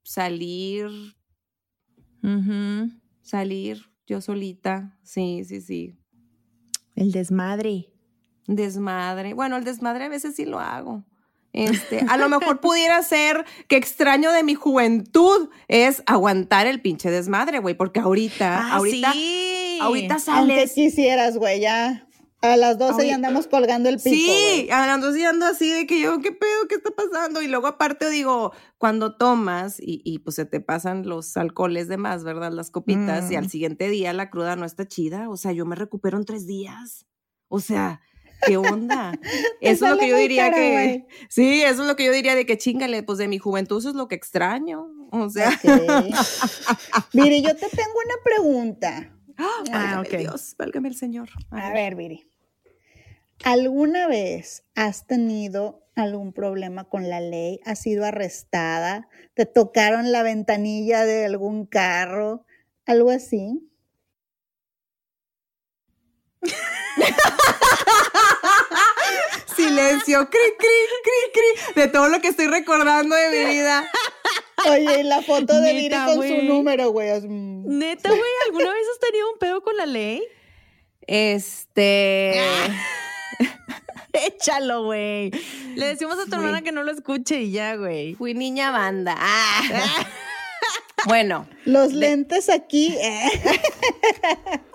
[0.02, 0.90] salir,
[3.22, 5.96] salir yo solita, sí, sí, sí.
[6.94, 7.90] El desmadre.
[8.46, 9.34] Desmadre.
[9.34, 11.04] Bueno, el desmadre a veces sí lo hago.
[11.54, 17.10] Este, a lo mejor pudiera ser que extraño de mi juventud es aguantar el pinche
[17.10, 19.78] desmadre, güey, porque ahorita, ah, ahorita, sí.
[19.80, 20.58] ahorita sales.
[20.58, 22.06] Aunque quisieras, güey, ya.
[22.44, 24.14] A las 12 ya andamos colgando el pico.
[24.14, 26.68] Sí, a las 12 ya ando así de que yo, ¿qué pedo?
[26.68, 27.40] ¿Qué está pasando?
[27.40, 31.96] Y luego aparte digo, cuando tomas y, y pues se te pasan los alcoholes de
[31.96, 32.52] más, ¿verdad?
[32.52, 33.48] Las copitas y al mm.
[33.48, 35.30] siguiente día la cruda no está chida.
[35.30, 37.06] O sea, yo me recupero en tres días.
[37.48, 38.00] O sea,
[38.46, 39.12] ¿qué onda?
[39.60, 41.06] Eso es lo que yo diría que...
[41.28, 43.88] Sí, eso es lo que yo diría de que chingale, pues de mi juventud eso
[43.88, 44.88] es lo que extraño.
[45.10, 45.50] O sea...
[47.12, 49.10] Mire, yo te tengo una pregunta.
[49.72, 50.16] Ah, ok.
[50.18, 51.28] Dios, válgame el Señor.
[51.50, 52.28] A, ver, Viri.
[53.42, 57.60] ¿Alguna vez has tenido algún problema con la ley?
[57.64, 59.08] ¿Has sido arrestada?
[59.34, 62.46] ¿Te tocaron la ventanilla de algún carro?
[62.86, 63.68] ¿Algo así?
[69.56, 70.68] Silencio, cri, cri,
[71.02, 71.48] cri, cri,
[71.82, 73.84] de todo lo que estoy recordando de mi vida.
[74.68, 77.08] Oye, la foto de Viri con su número, güey.
[77.28, 80.26] Neta, güey, ¿alguna vez has tenido un pedo con la ley?
[81.06, 82.40] Este.
[84.26, 85.30] Échalo, güey.
[85.76, 88.14] Le decimos a tu hermana que no lo escuche y ya, güey.
[88.14, 89.16] Fui niña banda.
[89.18, 89.62] Ah.
[91.06, 91.46] Bueno.
[91.64, 92.94] Los lentes aquí.
[92.98, 93.30] Eh.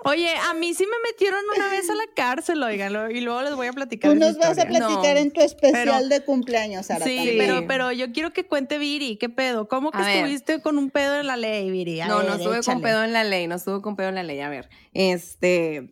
[0.04, 3.54] Oye, a mí sí me metieron una vez a la cárcel, oigan, y luego les
[3.54, 4.12] voy a platicar.
[4.12, 7.04] Tú nos vas a platicar en tu especial de cumpleaños, Sara.
[7.04, 9.68] Sí, pero, pero yo quiero que cuente Viri, ¿qué pedo?
[9.68, 12.00] ¿Cómo que estuviste con un pedo en la ley, Viri?
[12.00, 14.40] no, no estuve con pedo en la ley, no estuve con pedo en la ley.
[14.40, 15.90] A ver, este,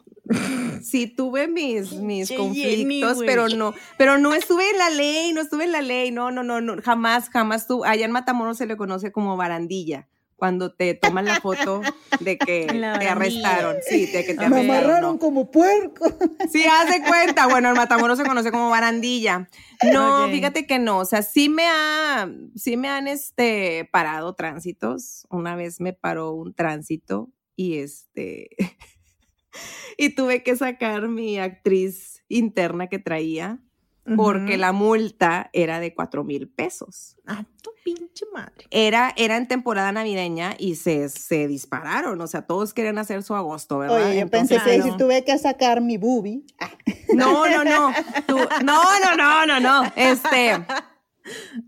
[0.82, 5.64] sí tuve mis, mis conflictos, pero no, pero no estuve en la ley, no estuve
[5.64, 7.88] en la ley, no, no, no, no jamás, jamás tuve.
[7.88, 11.82] Allá en Matamoros se le conoce como barandilla cuando te toman la foto
[12.20, 12.66] de que
[13.00, 13.76] te arrestaron.
[13.86, 16.06] Sí, de que te Me amarraron como puerco.
[16.50, 17.48] Sí, haz de cuenta.
[17.48, 19.48] Bueno, el Matamoros se conoce como barandilla.
[19.92, 20.98] No, fíjate que no.
[20.98, 25.26] O sea, sí me ha, sí me han este parado tránsitos.
[25.28, 28.50] Una vez me paró un tránsito y este
[29.96, 33.60] y tuve que sacar mi actriz interna que traía
[34.16, 37.16] porque la multa era de cuatro mil pesos.
[37.26, 38.66] Ah, tu pinche madre.
[38.70, 43.34] Era, era en temporada navideña y se, se dispararon, o sea, todos querían hacer su
[43.34, 44.06] agosto, ¿verdad?
[44.06, 46.42] Oye, yo pensé que si tuve que sacar mi boobie.
[46.58, 46.70] Ah.
[47.14, 47.90] No, no, no.
[48.62, 49.92] no, no, no, no, no.
[49.96, 50.52] Este.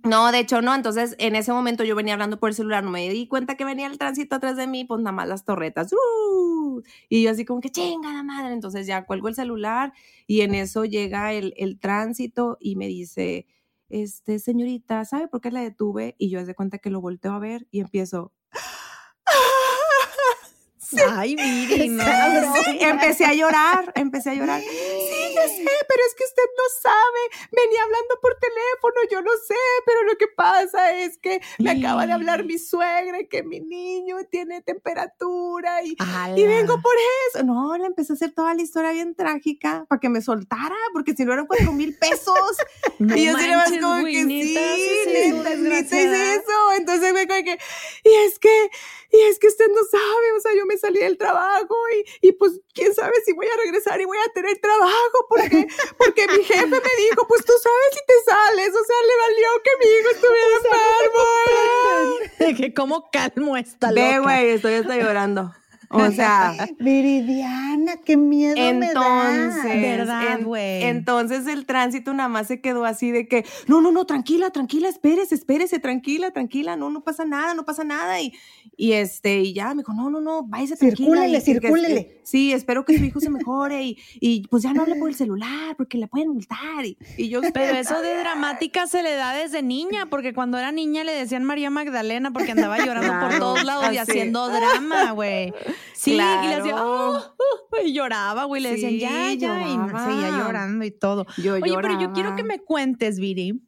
[0.04, 0.74] No, de hecho no.
[0.74, 3.64] Entonces, en ese momento yo venía hablando por el celular, no me di cuenta que
[3.64, 5.92] venía el tránsito atrás de mí, pues nada más las torretas.
[5.92, 6.82] ¡uh!
[7.08, 8.52] Y yo así como que chingada madre.
[8.52, 9.92] Entonces ya cuelgo el celular
[10.26, 13.46] y en eso llega el, el tránsito y me dice,
[13.88, 16.14] este, señorita, ¿sabe por qué la detuve?
[16.18, 18.32] Y yo de cuenta que lo volteo a ver y empiezo.
[21.10, 22.04] Ay, mire, no.
[22.80, 24.60] empecé a llorar, empecé a llorar.
[24.60, 27.48] Sí, ya sé, pero es que usted no sabe.
[27.52, 29.54] Venía hablando por teléfono, yo no sé,
[29.86, 34.16] pero lo que pasa es que me acaba de hablar mi suegra que mi niño
[34.30, 35.96] tiene temperatura y,
[36.36, 36.94] y vengo por
[37.28, 37.44] eso.
[37.44, 41.14] No, le empecé a hacer toda la historia bien trágica para que me soltara, porque
[41.14, 42.56] si no eran cuatro mil pesos.
[42.98, 44.56] y yo sí como que sí,
[45.06, 46.72] neta, neta hice eso.
[46.76, 47.58] Entonces me como que,
[48.04, 48.70] y es que,
[49.12, 52.32] y es que usted no sabe, o sea, yo me salí del trabajo y, y,
[52.32, 55.66] pues quién sabe si voy a regresar y voy a tener trabajo porque,
[55.98, 59.48] porque mi jefe me dijo, pues tú sabes si te sales, o sea, le valió
[59.64, 60.56] que mi hijo estuviera
[62.38, 62.56] enfermo.
[62.56, 64.02] que cómo calmo esta loca.
[64.02, 65.52] Ve, güey, estoy hasta llorando.
[65.92, 69.96] O sea, Viridiana, qué miedo entonces, me da.
[69.96, 70.84] ¿Verdad, güey?
[70.84, 74.88] entonces el tránsito nada más se quedó así de que, no, no, no, tranquila, tranquila,
[74.88, 78.20] espérese, espérese, tranquila, tranquila, no, no pasa nada, no pasa nada.
[78.20, 78.32] Y,
[78.76, 81.08] y este, y ya me dijo, no, no, no, váyase tranquila.
[81.08, 82.20] Circúlele, y, circúlele.
[82.22, 85.16] sí, espero que su hijo se mejore y, y pues ya no hable por el
[85.16, 86.84] celular porque le pueden multar.
[86.84, 90.70] Y, y yo, Pero eso de dramática se le da desde niña, porque cuando era
[90.70, 95.52] niña le decían María Magdalena porque andaba llorando por todos lados y haciendo drama, güey.
[95.94, 96.22] Sí, y le
[96.54, 96.84] hacía.
[96.84, 101.26] "Oh, oh", y lloraba, güey, le decían, Sí, ya, ya, y seguía llorando y todo.
[101.36, 103.62] yo Oye, pero yo quiero que me cuentes, Viri,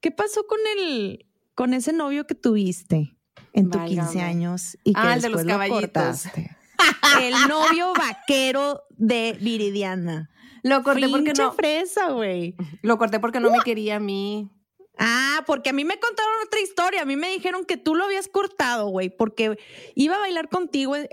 [0.00, 3.16] ¿qué pasó con el, con ese novio que tuviste
[3.52, 4.22] en tu 15 Válgame.
[4.22, 5.82] años y que Ah, el de los después lo caballitos.
[5.92, 6.56] cortaste?
[7.22, 10.30] el novio vaquero de Viridiana.
[10.64, 12.54] Lo corté porque no, fresa, güey.
[12.82, 14.50] lo corté porque no me quería a mí.
[14.98, 17.02] Ah, porque a mí me contaron otra historia.
[17.02, 19.56] A mí me dijeron que tú lo habías cortado, güey, porque
[19.94, 21.08] iba a bailar contigo el-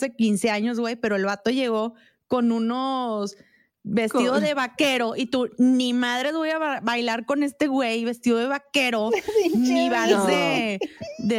[0.00, 1.94] de 15 años, güey, pero el vato llegó
[2.28, 3.36] con unos
[3.82, 8.04] vestidos Con- de vaquero y tú, ni madre voy a ba- bailar con este güey
[8.04, 9.10] vestido de vaquero,
[9.54, 10.26] ni No.
[10.26, 10.78] de,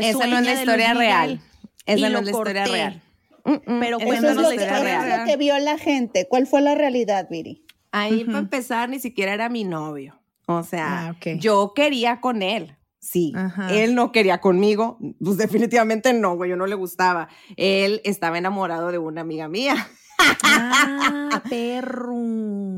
[0.09, 1.41] Esa no es la historia real.
[1.87, 2.71] Esa no es la historia corté.
[2.77, 3.01] real.
[3.45, 5.11] Mm, mm, Pero Eso no es, lo la que, historia real.
[5.11, 6.27] es lo que vio la gente.
[6.27, 7.63] ¿Cuál fue la realidad, Viri?
[7.91, 10.19] Ahí para empezar ni siquiera era mi novio.
[10.47, 12.77] O sea, Ah, yo quería con él.
[12.99, 13.71] Sí, Ajá.
[13.71, 17.27] él no quería conmigo, pues definitivamente no, güey, yo no le gustaba.
[17.55, 19.75] Él estaba enamorado de una amiga mía,
[20.43, 22.15] Ah, perro.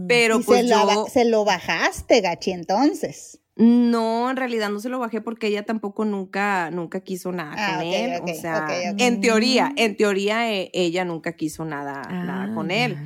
[0.08, 3.40] pero pues se, yo lo, se lo bajaste, Gachi, entonces.
[3.56, 7.78] no, en realidad no se lo bajé porque ella tampoco nunca, nunca quiso nada Ah,
[7.78, 8.22] con él.
[8.22, 12.98] o sea, en teoría, en teoría eh, ella nunca quiso nada, nada con él.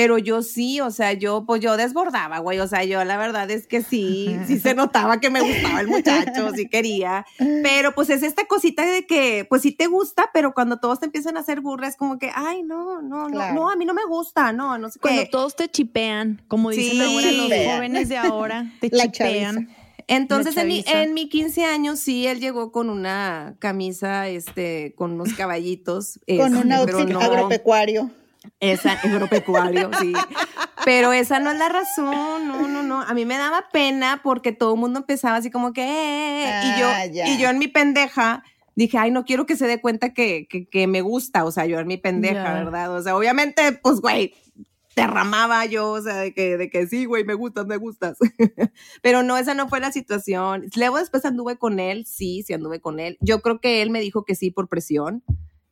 [0.00, 2.58] Pero yo sí, o sea, yo, pues yo desbordaba, güey.
[2.58, 5.88] O sea, yo la verdad es que sí, sí se notaba que me gustaba el
[5.88, 7.26] muchacho, sí quería.
[7.62, 11.04] Pero pues es esta cosita de que, pues sí te gusta, pero cuando todos te
[11.04, 13.54] empiezan a hacer burlas, como que, ay, no, no, Claro.
[13.54, 15.28] no, no, a mí no me gusta, no, no sé Cuando qué.
[15.28, 17.00] todos te chipean, como dicen Sí.
[17.02, 19.68] ahora los jóvenes de ahora, te La chipean.
[20.06, 25.12] Entonces, en mi, en mi 15 años, sí, él llegó con una camisa, este, con
[25.12, 26.18] unos caballitos.
[26.26, 28.10] Con un este, pero outfit no- agropecuario.
[28.58, 30.12] Esa, agropecuario, sí.
[30.84, 33.02] Pero esa no es la razón, no, no, no.
[33.02, 36.60] A mí me daba pena porque todo el mundo empezaba así como que, eh, eh,
[36.64, 37.28] y yo, Ah, ya.
[37.28, 38.42] y yo en mi pendeja
[38.76, 41.66] dije, ay, no quiero que se dé cuenta que, que, que me gusta, o sea,
[41.66, 42.52] yo en mi pendeja, Ya.
[42.54, 42.96] ¿verdad?
[42.96, 44.34] O sea, obviamente, pues, güey,
[44.96, 48.16] derramaba yo, o sea, de que, de que sí, güey, me gustas, me gustas.
[49.02, 50.64] Pero no, esa no fue la situación.
[50.76, 53.18] Luego después anduve con él, sí, sí anduve con él.
[53.20, 55.22] Yo creo que él me dijo que sí por presión.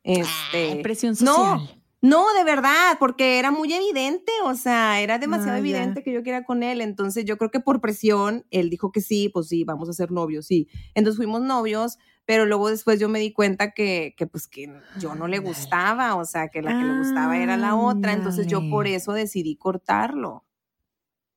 [0.03, 1.35] Este, presión social.
[1.59, 1.67] no,
[2.01, 6.43] de verdad, porque era muy evidente, o sea, era demasiado Ah, evidente que yo quería
[6.43, 9.89] con él, entonces yo creo que por presión, él dijo que sí, pues sí, vamos
[9.89, 10.67] a ser novios, sí.
[10.95, 15.15] Entonces fuimos novios, pero luego después yo me di cuenta que, que pues que yo
[15.15, 18.69] no le gustaba, o sea, que la que le gustaba era la otra, entonces yo
[18.69, 20.45] por eso decidí cortarlo.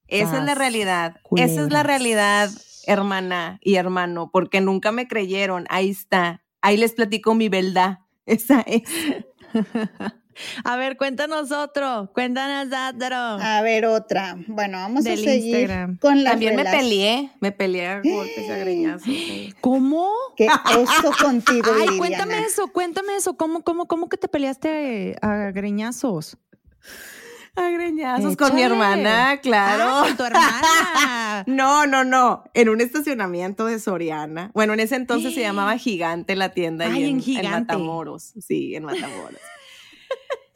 [0.08, 2.50] Esa es la realidad, esa es la realidad,
[2.86, 6.44] hermana y hermano, porque nunca me creyeron, ahí está.
[6.60, 7.98] Ahí les platico mi verdad.
[8.26, 8.84] Esa es.
[10.64, 13.16] A ver, cuéntanos otro, cuéntanos otro.
[13.16, 14.36] A ver, otra.
[14.46, 15.98] Bueno, vamos a seguir Instagram.
[15.98, 19.08] con las También me peleé, me peleé a golpes a greñazos.
[19.60, 20.10] ¿Cómo?
[20.36, 21.98] Qué oso contigo, Ay, Liliana.
[21.98, 23.36] cuéntame eso, cuéntame eso.
[23.36, 26.36] ¿Cómo, cómo, cómo que te peleaste a, a greñazos?
[27.54, 29.84] A greñazos con mi hermana, claro.
[29.86, 31.44] Ah, con tu hermana.
[31.46, 32.44] No, no, no.
[32.54, 34.50] En un estacionamiento de Soriana.
[34.54, 37.50] Bueno, en ese entonces se llamaba Gigante la tienda Ay, y en en, Gigante.
[37.74, 38.32] Matamoros.
[38.40, 39.40] Sí, en Matamoros.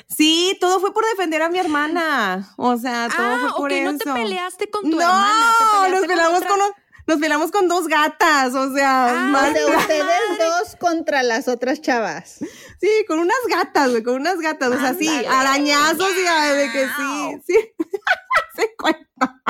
[0.09, 2.55] Sí, todo fue por defender a mi hermana.
[2.57, 3.93] O sea, todo ah, fue por ok, eso.
[3.93, 5.53] no te peleaste con tu no, hermana.
[5.85, 6.59] te nos peleamos otra- con,
[7.07, 8.55] nos peleamos con dos gatas.
[8.55, 12.39] O sea, Ah, O sea, ustedes dos contra las otras chavas.
[12.81, 16.87] Sí, con unas gatas, güey, con unas gatas, o sea, sí, arañazos y de que
[16.97, 17.59] sí, sí.
[18.57, 19.43] Se cuenta.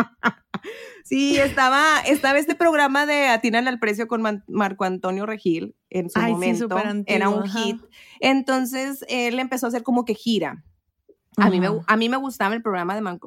[1.09, 6.11] Sí, estaba, estaba este programa de Atínale al precio con Man- Marco Antonio Regil en
[6.11, 6.65] su Ay, momento.
[6.77, 7.59] antiguo, Era un ajá.
[7.61, 7.81] hit.
[8.19, 10.65] Entonces él empezó a hacer como que gira.
[11.39, 13.21] A mí, me, a mí me gustaba el programa de, Man-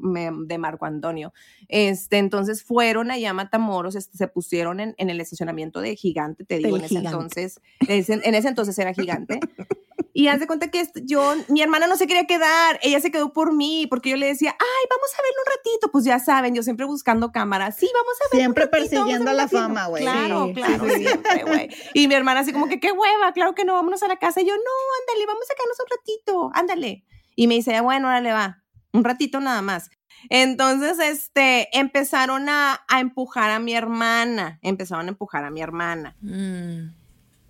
[0.47, 1.31] de Marco Antonio.
[1.67, 6.43] Este, entonces fueron allá a Matamoros, este, se pusieron en, en el estacionamiento de Gigante,
[6.43, 7.09] te digo, en ese Gigante.
[7.11, 7.61] entonces.
[7.87, 9.39] ese- en ese entonces era Gigante.
[10.19, 13.31] Y haz de cuenta que yo, mi hermana no se quería quedar, ella se quedó
[13.31, 15.91] por mí, porque yo le decía, ay, vamos a verlo un ratito.
[15.93, 17.77] Pues ya saben, yo siempre buscando cámaras.
[17.77, 18.41] Sí, vamos a ver.
[18.41, 19.61] Siempre un ratito, persiguiendo la un ratito".
[19.61, 20.03] fama, güey.
[20.03, 21.05] Claro, Sí, claro, sí, sí.
[21.05, 21.69] siempre, güey.
[21.93, 24.41] Y mi hermana así como que, qué hueva, claro que no, vámonos a la casa.
[24.41, 24.61] Y yo, no,
[25.01, 27.05] ándale, vamos a quedarnos un ratito, ándale.
[27.37, 28.61] Y me dice, "Ah, bueno, órale, va,
[28.91, 29.89] un ratito nada más.
[30.29, 36.17] Entonces, este, empezaron a, a empujar a mi hermana, empezaron a empujar a mi hermana.
[36.19, 36.98] Mm.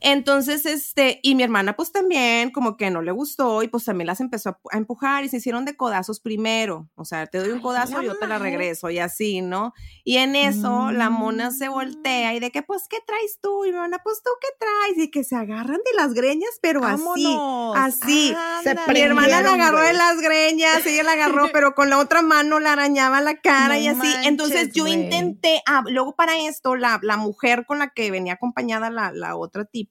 [0.02, 4.08] Entonces, este, y mi hermana pues también como que no le gustó y pues también
[4.08, 6.90] las empezó a, a empujar y se hicieron de codazos primero.
[6.96, 9.74] O sea, te doy un codazo yo te la regreso y así, ¿no?
[10.04, 11.74] Y en eso la mona se Mm.
[11.74, 13.66] voltea y de que pues, ¿qué traes tú?
[13.66, 15.06] Y mi hermana, pues tú, ¿qué traes?
[15.08, 17.76] Y que se agarran de las greñas, pero Vámonos.
[17.78, 18.36] así, así.
[18.64, 18.94] Se Ándale.
[18.94, 22.60] Mi hermana la agarró de las greñas, ella la agarró, pero con la otra mano
[22.60, 24.14] la arañaba la cara No y así.
[24.26, 28.90] Entonces yo intenté, ah, luego para esto, la, la mujer con la que venía acompañada
[28.90, 29.89] la, la otra tipa,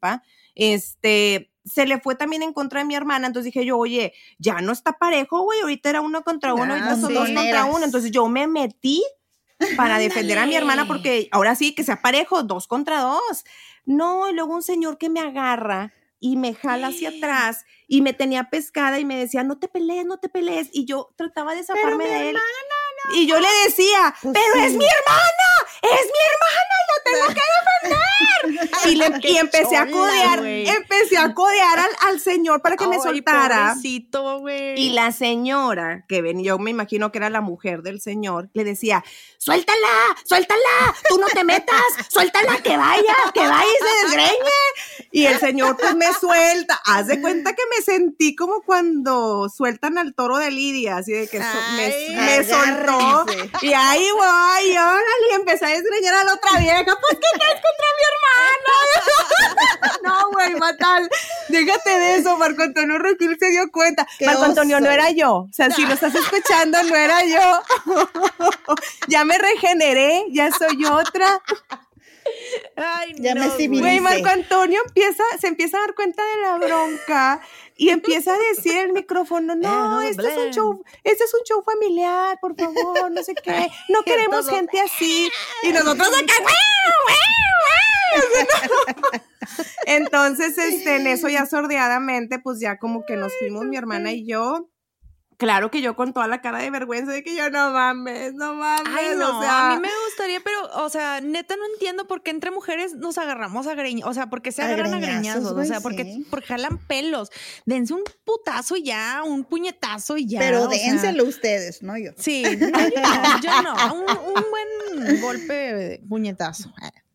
[0.54, 4.60] este, se le fue también en contra de mi hermana, entonces dije yo, oye, ya
[4.60, 7.14] no está parejo, güey, ahorita era uno contra uno, Ah, ahorita son sí.
[7.14, 9.04] dos contra uno, entonces yo me metí
[9.76, 13.44] para defender a mi hermana porque ahora sí que sea parejo, dos contra dos.
[13.84, 18.12] No, y luego un señor que me agarra y me jala hacia atrás y me
[18.12, 20.68] tenía pescada y me decía, no te pelees, no te pelees.
[20.72, 22.36] Y yo trataba de zafarme mi de él.
[23.14, 25.48] Y yo le decía, Pues pero es mi hermana,
[25.82, 28.70] es mi hermana y la tengo que defender.
[28.84, 32.86] y, le- Qué y empecé a codear, empecé a codear al, al señor para que
[32.86, 33.74] me soltara.
[34.78, 38.64] Y la señora, que ven, yo me imagino que era la mujer del señor, le
[38.64, 39.04] decía,
[39.38, 39.76] suéltala,
[40.24, 44.50] suéltala, tú no te metas, suéltala, que vaya, que vaya y se desgreñe.
[45.12, 46.80] Y el señor pues me suelta.
[46.84, 51.28] Haz de cuenta que me sentí como cuando sueltan al toro de Lidia, así de
[51.28, 51.44] que so-
[51.76, 52.97] me, me soltó.
[53.62, 56.84] Y ahí voy, y órale, y empecé a desgreñar a la otra vieja.
[56.84, 60.00] Pues, ¿qué traes contra mi hermana?
[60.02, 61.08] no, güey, fatal.
[61.48, 64.06] Déjate de eso, Marco Antonio Regil se dio cuenta.
[64.18, 65.34] Qué Marco Antonio, no era yo.
[65.34, 67.62] O sea, si lo estás escuchando, no era yo.
[69.08, 71.40] ya me regeneré, ya soy otra.
[72.76, 73.82] Ay, Ya me no, civilicé.
[73.82, 74.00] Güey.
[74.00, 77.40] Marco Antonio empieza, se empieza a dar cuenta de la bronca
[77.78, 81.62] y empieza a decir el micrófono, no, este es un show, este es un show
[81.62, 85.30] familiar, por favor, no sé qué, no queremos gente así.
[85.62, 86.34] Y nosotros acá.
[89.86, 94.26] Entonces, este, en eso ya sordeadamente, pues ya como que nos fuimos mi hermana y
[94.26, 94.68] yo.
[95.38, 98.54] Claro que yo con toda la cara de vergüenza de que yo no mames, no
[98.54, 98.92] mames.
[98.92, 102.24] Ay, no, o sea, a mí me gustaría, pero, o sea, neta no entiendo por
[102.24, 105.52] qué entre mujeres nos agarramos a greñazos, o sea, por qué se agarran a greñazos,
[105.52, 106.26] o sea, porque, sí.
[106.28, 107.30] porque jalan pelos.
[107.66, 110.40] Dense un putazo y ya, un puñetazo y ya.
[110.40, 110.90] Pero o sea.
[110.90, 112.10] dénselo ustedes, no yo.
[112.16, 116.72] Sí, no, yo no, yo no, un, un buen golpe de puñetazo.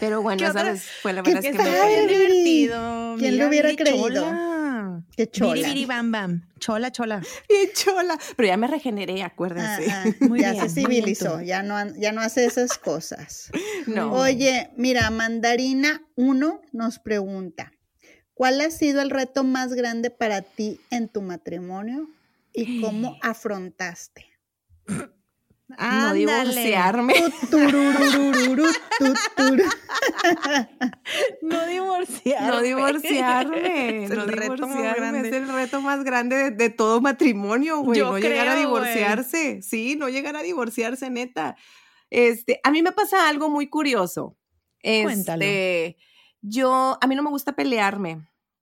[0.00, 2.16] Pero bueno, vez fue la ¿Qué verdad es que me Viri.
[2.16, 3.16] divertido.
[3.18, 4.22] ¿Quién lo mira, hubiera Viri, creído?
[4.22, 5.04] chola.
[5.16, 5.54] Qué chola.
[5.54, 6.48] Viri, viri, bam, bam.
[6.58, 7.20] Chola, chola.
[7.48, 8.18] bien chola.
[8.36, 9.86] Pero ya me regeneré, acuérdense.
[9.90, 13.50] Ah, ah, Muy ya bien, se civilizó, ya no, ya no hace esas cosas.
[13.86, 14.12] No.
[14.12, 17.72] Oye, mira, Mandarina 1 nos pregunta,
[18.32, 22.08] ¿cuál ha sido el reto más grande para ti en tu matrimonio
[22.54, 24.24] y cómo afrontaste?
[25.68, 27.14] No divorciarme.
[31.42, 32.48] No divorciarme.
[32.50, 34.04] No divorciarme.
[34.04, 35.20] Es el no reto más divorciarme.
[35.20, 38.00] Es el reto más grande de, de todo matrimonio, güey.
[38.00, 39.62] No llegar a divorciarse.
[39.62, 41.56] Sí, no llegar a divorciarse, neta.
[42.10, 44.36] Este, a mí me pasa algo muy curioso.
[44.82, 45.42] Cuéntalo.
[45.42, 45.96] Este,
[46.42, 48.20] yo, a mí no me gusta pelearme.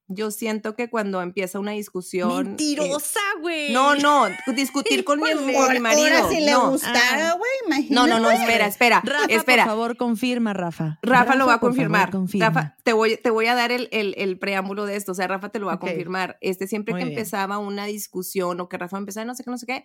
[0.08, 2.44] Yo siento que cuando empieza una discusión.
[2.48, 3.72] Mentirosa, güey.
[3.72, 6.02] no, no, discutir con mi, con mi marido.
[6.16, 6.70] ahora si le no.
[6.72, 7.94] gustara, güey, imagínate.
[7.94, 9.00] no, no, no, espera, espera.
[9.04, 9.64] Rafa, espera.
[9.64, 10.98] por favor, confirma, Rafa.
[11.02, 12.10] Rafa, lo va a favor, confirmar.
[12.10, 12.46] confirma.
[12.48, 15.12] Rafa, te voy, te voy a dar el, el- el preámbulo de esto.
[15.12, 16.36] O sea, Rafa te lo va a confirmar.
[16.42, 17.18] Este, siempre Muy que bien.
[17.18, 19.84] empezaba una discusión o que Rafa empezaba no sé qué, no sé qué,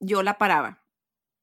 [0.00, 0.84] yo la paraba.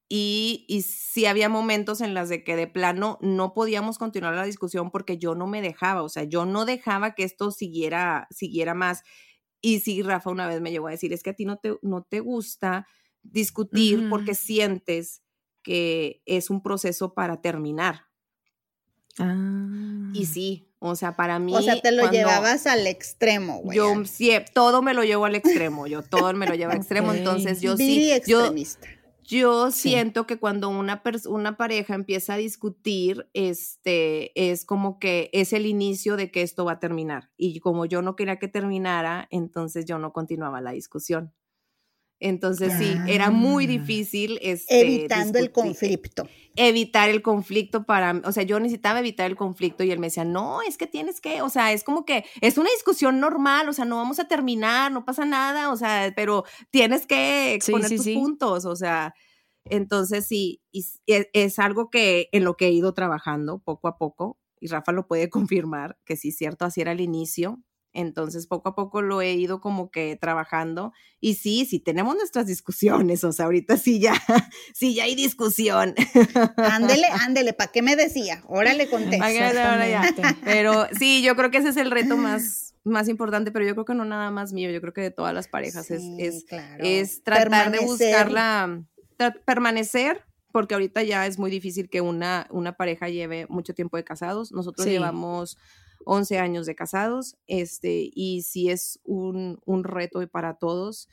[0.08, 4.46] Y, y sí había momentos en las de que de plano no podíamos continuar la
[4.46, 8.76] discusión porque yo no me dejaba, o sea, yo no dejaba que esto siguiera, siguiera
[8.76, 9.04] más.
[9.62, 11.76] Y sí, Rafa una vez me llegó a decir, es que a ti no te,
[11.82, 12.88] no te gusta
[13.24, 15.24] discutir porque sientes
[15.64, 18.06] que es un proceso para terminar.
[19.18, 20.12] Ah.
[20.14, 21.56] Y sí, o sea, para mí.
[21.56, 23.78] O sea, te lo llevabas al extremo, güey.
[23.78, 27.14] Yo sí, todo me lo llevo al extremo, yo todo me lo llevo al extremo,
[27.14, 28.88] entonces yo sí, extremista.
[28.88, 28.95] yo
[29.72, 29.90] Sí.
[29.90, 35.66] siento que cuando una, una pareja empieza a discutir, este, es como que es el
[35.66, 37.32] inicio de que esto va a terminar.
[37.38, 41.34] Y como yo no quería que terminara, entonces yo no continuaba la discusión.
[42.20, 43.68] Entonces sí, era muy Ah.
[43.68, 44.40] difícil.
[44.42, 46.28] Este, Evitando el conflicto.
[46.56, 50.24] evitar el conflicto para, o sea, yo necesitaba evitar el conflicto y él me decía,
[50.24, 53.74] no, es que tienes que, o sea, es como que es una discusión normal, o
[53.74, 57.96] sea, no vamos a terminar, no pasa nada, o sea, pero tienes que exponer sí,
[57.98, 58.14] tus sí.
[58.16, 59.14] puntos, o sea,
[59.66, 64.40] entonces sí, y es algo que en lo que he ido trabajando poco a poco,
[64.62, 65.30] y Rafa lo puede
[65.66, 67.62] confirmar, que sí, cierto, así era al inicio.
[67.96, 70.94] Entonces, poco a poco lo he ido como que trabajando.
[71.20, 73.24] Y sí, sí tenemos nuestras discusiones.
[73.24, 74.14] O sea, ahorita sí ya,
[74.74, 75.96] sí ya hay discusión.
[76.58, 78.44] Ándele, ándele, ¿para qué me decía?
[78.48, 79.18] Órale, conté.
[80.44, 83.86] Pero sí, yo creo que ese es el reto más, más importante, pero yo creo
[83.86, 86.44] que no nada más mío, yo creo que de todas las parejas es, Sí, es,
[86.46, 86.84] claro.
[86.84, 88.82] es tratar de buscar la,
[89.18, 93.98] tra- permanecer, porque ahorita ya es muy difícil que una, una pareja lleve mucho tiempo
[93.98, 94.52] de casados.
[94.52, 94.92] Nosotros Sí.
[94.92, 95.58] llevamos
[96.06, 101.10] 11 años de casados, este, y sí es un, un reto para todos.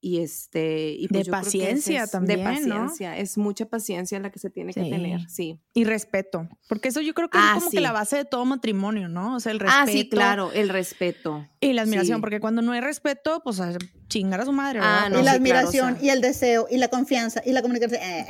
[0.00, 2.76] Y este, y pues De yo creo que ese paciencia es- también, De ¿no?
[2.76, 5.58] paciencia, es mucha paciencia la que se tiene que tener, sí.
[5.74, 6.48] Y respeto.
[6.68, 7.76] Porque eso yo creo que Ah, es como sí.
[7.78, 9.34] que la base de todo matrimonio, ¿no?
[9.34, 9.82] O sea, el respeto.
[9.82, 11.44] Ah, sí, claro, el respeto.
[11.60, 12.20] Y la admiración, Sí.
[12.20, 13.58] porque cuando no hay respeto, pues
[14.08, 15.02] chingar a su madre, ¿verdad?
[15.04, 16.04] Ah, no, y la sí, claro, o admiración, sea.
[16.06, 18.00] y el deseo, y la comunicación, y la comunicación.
[18.02, 18.26] eh.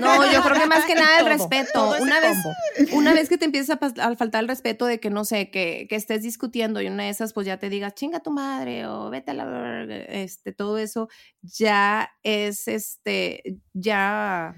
[0.00, 1.70] No, yo creo que más que nada el Todo, respeto.
[1.72, 2.96] todo una vez, combo.
[2.96, 5.96] una vez que te empieza a, faltar el respeto de que no sé, que, que
[5.96, 9.30] estés discutiendo y una de esas pues ya te digas chinga tu madre o vete
[9.30, 11.08] a la verga", este todo eso
[11.42, 14.54] ya es este ya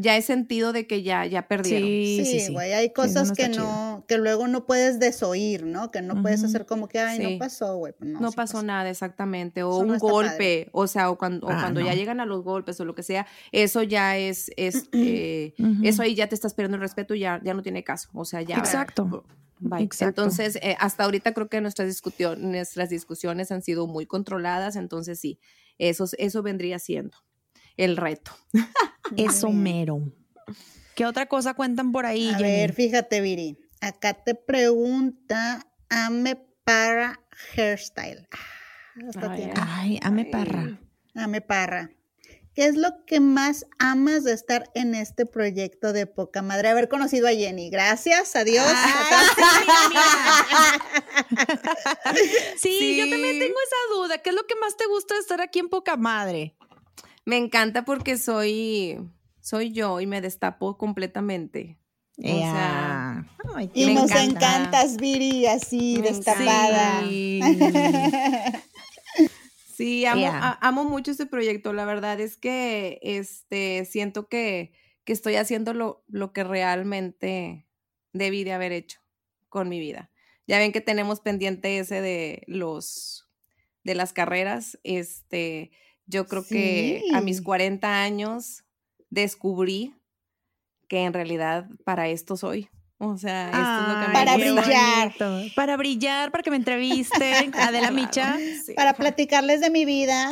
[0.00, 1.86] ya es sentido de que ya ya perdieron.
[1.88, 3.64] Sí, sí, Sí, güey, hay cosas no que chido.
[3.64, 5.90] no, que luego no puedes desoír, ¿no?
[5.90, 7.32] Que no puedes hacer como que, ay, Sí.
[7.34, 7.92] no pasó, güey.
[7.98, 10.68] Pues No, sí pasó nada exactamente, o Eso un golpe, padre.
[10.72, 13.02] o sea, o cuando, o Ah, cuando ya llegan a los golpes o lo que
[13.02, 17.20] sea, eso ya es, es eh, eso ahí ya te estás perdiendo el respeto y
[17.20, 18.56] ya, ya no tiene caso, o sea, ya.
[18.56, 19.24] Exacto.
[19.60, 19.82] Bye.
[19.82, 20.22] Exacto.
[20.22, 22.00] Entonces, eh, hasta ahorita creo que nuestras,
[22.38, 25.40] nuestras discusiones han sido muy controladas, entonces sí,
[25.78, 27.18] eso, eso vendría siendo
[27.76, 28.30] el reto.
[29.16, 29.62] Eso bien.
[29.62, 30.00] mero.
[30.94, 32.50] ¿Qué otra cosa cuentan por ahí, A Jenny?
[32.50, 33.58] ver, fíjate, Viri.
[33.80, 37.20] Acá te pregunta Ame Parra
[37.56, 38.26] Hairstyle.
[38.32, 38.38] Ah,
[39.08, 39.32] hasta
[39.80, 40.80] Ay, ame parra.
[41.14, 41.90] Ame Parra.
[42.54, 46.68] ¿Qué es lo que más amas de estar en este proyecto de poca madre?
[46.68, 47.70] Haber conocido a Jenny.
[47.70, 48.66] Gracias a Dios.
[52.56, 53.40] Sí, yo también Sí.
[53.40, 54.18] tengo esa duda.
[54.18, 56.54] ¿Qué es lo que más te gusta de estar aquí en poca madre?
[57.28, 58.98] Me encanta porque soy,
[59.40, 61.78] soy yo y me destapo completamente.
[62.18, 63.26] O sea.
[63.54, 64.22] Ay, y nos encanta.
[64.24, 67.02] encantas, Viri, así, Me destapada.
[67.06, 67.40] Sí.
[69.76, 70.36] Sí, amo, Yeah.
[70.42, 71.72] a- amo mucho este proyecto.
[71.72, 74.72] La verdad es que este, siento que,
[75.04, 77.68] que estoy haciendo lo, lo que realmente
[78.12, 78.98] debí de haber hecho
[79.48, 80.10] con mi vida.
[80.48, 83.28] Ya ven que tenemos pendiente ese de los
[83.84, 84.80] de las carreras.
[84.82, 85.70] Este,
[86.08, 87.42] yo creo que a mis Sí.
[87.44, 88.64] 40 años
[89.10, 89.94] descubrí
[90.88, 92.68] que en realidad para esto soy.
[93.00, 95.12] O sea, esto es lo que me Para brillar.
[95.20, 95.54] bonito.
[95.54, 97.54] Para brillar, para que me entrevisten.
[97.58, 98.36] Adela Micha.
[98.66, 98.72] sí.
[98.74, 100.28] Para platicarles de mi vida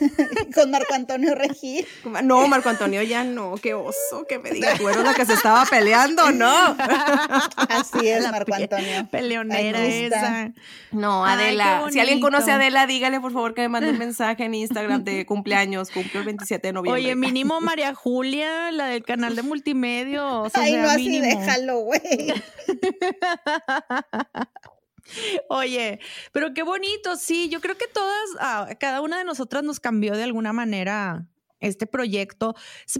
[0.54, 1.86] con Marco Antonio Regil.
[2.22, 5.32] No, Marco Antonio ya no, qué oso que me diga, tú eres la que se
[5.32, 6.76] estaba peleando, no.
[7.70, 9.08] Así es, La Marco Antonio.
[9.10, 10.52] Peleonera esa.
[10.92, 12.56] No, Ay, Adela, si alguien conoce a.
[12.56, 16.26] Adela, dígale por favor que me mande un mensaje en Instagram de cumpleaños, cumplo el
[16.26, 17.00] 27 de noviembre.
[17.02, 20.22] Oye, mínimo María Julia, la del canal de multimedia.
[20.26, 21.40] O sea, Ay, no, así mínimo.
[21.40, 22.00] déjalo, güey.
[25.48, 25.98] Oye,
[26.32, 30.16] pero qué bonito, sí, yo creo que todas, ah, cada una de nosotras nos cambió
[30.16, 31.26] de alguna manera
[31.60, 32.54] este proyecto.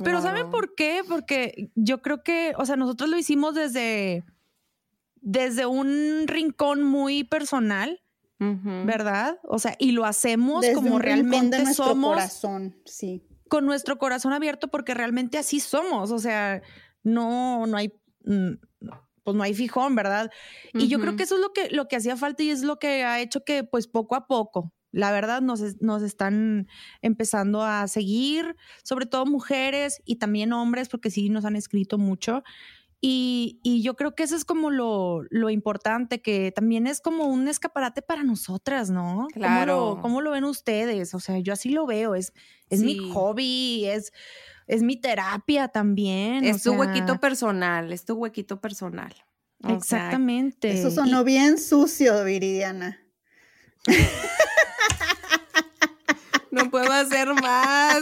[0.05, 1.03] Pero ¿saben por qué?
[1.09, 4.25] Porque yo creo que, o sea, nosotros lo hicimos desde,
[5.17, 8.03] desde un rincón muy personal,
[8.39, 9.39] ¿verdad?
[9.45, 12.15] O sea, y lo hacemos como realmente de somos.
[12.15, 13.23] corazón, sí.
[13.49, 16.63] Con nuestro corazón abierto porque realmente así somos, o sea,
[17.03, 17.93] no, no hay,
[18.25, 18.53] mm,
[19.23, 20.31] pues no hay fijón, ¿verdad?
[20.73, 22.79] Y yo creo que eso es lo que, lo que hacía falta y es lo
[22.79, 26.67] que ha hecho que pues poco a poco, la verdad nos, nos, están
[27.01, 32.43] empezando a seguir, sobre todo mujeres y también hombres, porque sí nos han escrito mucho.
[33.03, 37.27] Y, y yo creo que eso es como lo, lo, importante, que también es como
[37.27, 39.27] un escaparate para nosotras, ¿no?
[39.33, 39.79] Claro.
[39.79, 41.15] ¿Cómo lo, cómo lo ven ustedes?
[41.15, 42.35] O sea, yo así lo veo, es,
[42.69, 44.13] es mi hobby, es,
[44.71, 46.45] es mi terapia también.
[46.45, 49.13] Es tu huequito personal, es tu huequito personal.
[49.67, 50.71] Exactamente.
[50.71, 52.99] eso sonó bien sucio, Viridiana.
[56.53, 57.99] no puedo hacer más.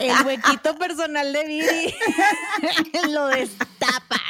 [0.00, 1.94] El huequito personal de Viri
[3.12, 4.20] lo destapa.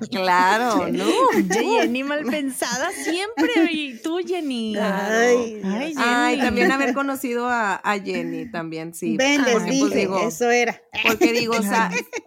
[0.10, 1.06] Claro, ¿no?
[1.50, 3.50] Jenny mal pensada siempre.
[3.70, 4.76] Y tú, Jenny.
[4.76, 5.62] Ay,
[5.96, 9.16] Ay, también haber conocido a, Jenny, también, sí.
[9.16, 10.80] Ven, les pues, dije, eso era.
[11.06, 11.54] Porque digo,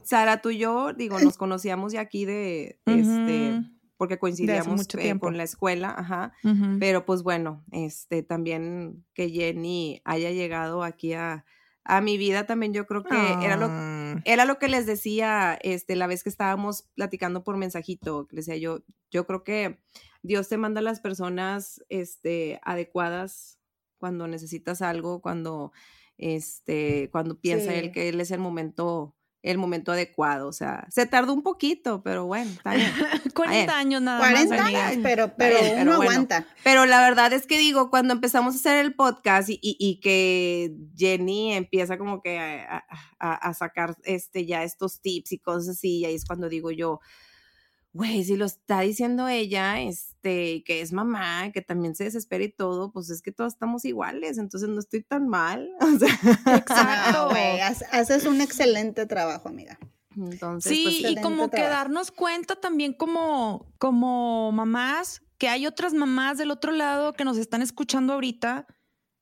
[0.03, 3.61] Sara, tú y yo, digo, nos conocíamos ya aquí de, este
[4.01, 6.33] porque coincidíamos eh, con la escuela, ajá.
[6.79, 11.45] Pero pues bueno, este también que Jenny haya llegado aquí a,
[11.83, 14.00] a mi vida también yo creo que era lo ah.
[14.25, 18.59] Era lo que les decía este la vez que estábamos platicando por mensajito, les decía
[18.59, 19.79] yo, yo creo que
[20.23, 23.59] Dios te manda a las personas este adecuadas
[23.97, 25.71] cuando necesitas algo, cuando
[26.17, 30.47] este cuando piensa él que él es el momento el momento adecuado.
[30.47, 32.91] O sea, se tardó un poquito, pero bueno, está bien.
[33.35, 34.73] 40 años nada 40 más.
[34.73, 36.45] años, pero, pero, uno aguanta.
[36.63, 40.75] Pero la verdad es que digo, cuando empezamos a hacer el podcast y, y, que
[40.95, 42.85] Jenny empieza como que a,
[43.19, 46.71] a, a, sacar este ya estos tips y cosas así, y ahí es cuando digo
[46.71, 46.99] yo,
[47.93, 49.81] güey, si lo está diciendo ella,
[50.21, 53.85] este, que es mamá, que también se desespera y todo, pues es que todos estamos
[53.85, 55.69] iguales, entonces no estoy tan mal.
[56.45, 59.79] Exacto, güey, haces un excelente trabajo, amiga.
[60.15, 65.93] Entonces, sí, pues, y como que darnos cuenta también como, como mamás, que hay otras
[65.93, 68.67] mamás del otro lado que nos están escuchando ahorita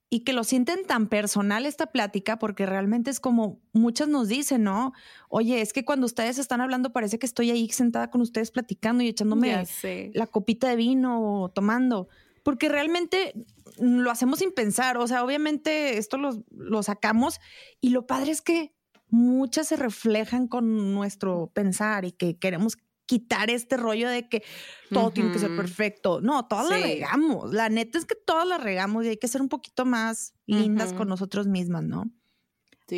[0.09, 4.63] y que lo sienten tan personal esta plática, porque realmente es como muchas nos dicen,
[4.63, 4.93] ¿no?
[5.29, 9.03] Oye, es que cuando ustedes están hablando parece que estoy ahí sentada con ustedes platicando
[9.03, 9.65] y echándome
[10.13, 12.09] la copita de vino o tomando,
[12.43, 13.33] porque realmente
[13.77, 17.39] lo hacemos sin pensar, o sea, obviamente esto lo, lo sacamos
[17.79, 18.73] y lo padre es que
[19.09, 22.77] muchas se reflejan con nuestro pensar y que queremos
[23.09, 24.43] quitar este rollo de que
[24.91, 26.21] todo tiene que ser perfecto.
[26.21, 27.51] No, todas la regamos.
[27.51, 30.93] La neta es que todas la regamos y hay que ser un poquito más lindas
[30.93, 32.05] con nosotros mismas, ¿no?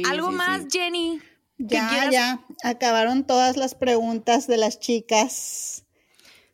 [0.09, 1.21] Algo más, Jenny.
[1.57, 2.45] Ya, ya.
[2.61, 5.85] Acabaron todas las preguntas de las chicas.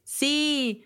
[0.04, 0.84] Sí.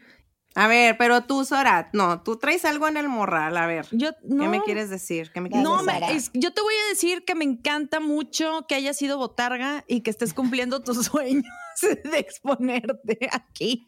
[0.54, 3.88] A ver, pero tú, Sora, no, tú traes algo en el morral, a ver.
[3.92, 5.32] Yo, ¿Qué me quieres decir?
[5.32, 6.32] ¿Qué me quieres no, decir?
[6.34, 10.10] yo te voy a decir que me encanta mucho que hayas sido botarga y que
[10.10, 11.46] estés cumpliendo tus sueños
[11.82, 13.86] de exponerte aquí.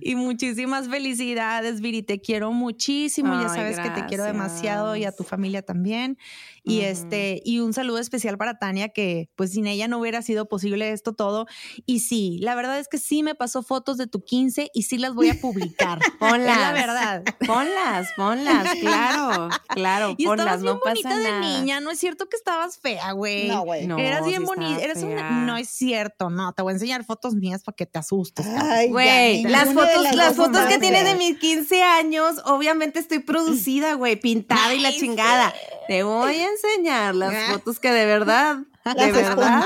[0.00, 2.02] y muchísimas felicidades, Viri.
[2.02, 3.40] Te quiero muchísimo.
[3.40, 6.18] ya sabes que te quiero demasiado y a tu familia también.
[6.66, 10.48] Y este, y un saludo especial para Tania, que pues sin ella no hubiera sido
[10.48, 11.46] posible esto todo.
[11.84, 14.96] Y sí, la verdad es que sí me pasó fotos de tu 15 y sí
[14.96, 15.98] las voy a publicar.
[16.18, 16.58] ponlas.
[16.58, 17.22] la verdad.
[17.46, 20.14] Ponlas, ponlas, claro, claro.
[20.16, 23.48] Y estabas bien bonita de niña, no es cierto que estabas fea, güey.
[23.48, 23.86] No, güey.
[23.86, 24.82] No, Eras bien bonita.
[24.82, 25.44] Eres una...
[25.44, 26.54] No es cierto, no.
[26.54, 28.46] Te voy a enseñar fotos mías para que te asustes.
[28.46, 29.42] Ay, güey.
[29.42, 34.74] Las fotos, las, fotos que tiene de mis 15 años, obviamente estoy producida, güey, pintada
[34.74, 35.52] y la chingada.
[35.88, 37.52] Te voy a enseñar las ah.
[37.52, 38.58] fotos que de verdad,
[38.96, 39.64] de verdad,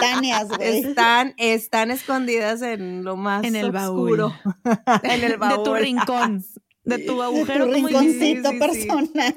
[0.60, 4.32] están, están escondidas en lo más en el oscuro.
[5.02, 5.58] en el baúl.
[5.58, 6.44] De tu rincón.
[6.84, 7.66] De tu agujero.
[7.66, 9.36] De tu rinconcito personal.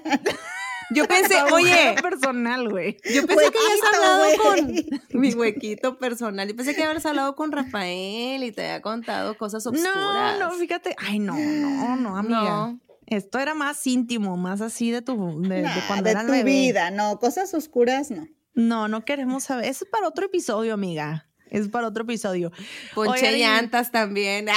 [0.93, 1.95] Yo pensé, oye.
[2.01, 2.97] personal, güey.
[3.13, 6.47] Yo pensé que habías hablado con mi huequito personal.
[6.47, 10.39] Yo pensé que habías hablado con Rafael y te había contado cosas oscuras.
[10.39, 10.95] No, no, fíjate.
[10.97, 12.75] Ay, no, no, no, amiga.
[13.11, 17.53] Esto era más íntimo, más así de tu de, cuando de tu vida, no, cosas
[17.53, 18.25] oscuras no.
[18.53, 19.65] No, no queremos saber.
[19.65, 21.27] Eso es para otro episodio, amiga.
[21.49, 22.53] Es para otro episodio.
[22.95, 24.47] Ponche llantas también.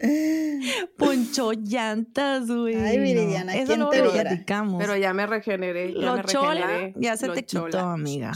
[0.96, 2.74] Poncho llantas, güey.
[2.74, 4.80] Ay, Viridiana, Eso no te lo platicamos.
[4.80, 5.92] Pero ya me regeneré.
[5.92, 8.32] Ya lo me chola, ya se te quitó, amiga.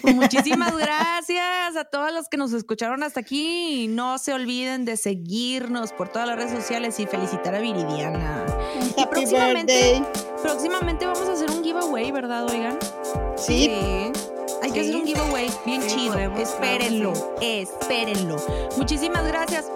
[0.00, 3.86] Pues muchísimas gracias a todos los que nos escucharon hasta aquí.
[3.88, 8.44] No se olviden de seguirnos por todas las redes sociales y felicitar a Viridiana.
[8.96, 10.02] y próximamente,
[10.42, 12.78] próximamente vamos a hacer un giveaway, ¿verdad, oigan?
[13.36, 13.70] Sí.
[14.62, 16.14] Hay que hacer un giveaway bien Sí, chido.
[16.14, 18.36] podemos, espérenlo, claro espérenlo.
[18.78, 19.70] Muchísimas gracias.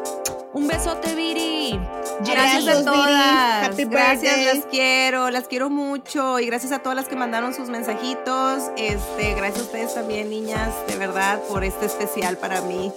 [0.54, 1.78] Un besote, Viri.
[2.20, 3.68] Gracias a todas.
[3.68, 4.44] Happy gracias, birthday.
[4.56, 6.40] las quiero, las quiero mucho.
[6.40, 8.62] Y gracias a todas las que mandaron sus mensajitos.
[8.76, 12.92] Este, gracias a ustedes también, niñas, de verdad, por este especial para mí.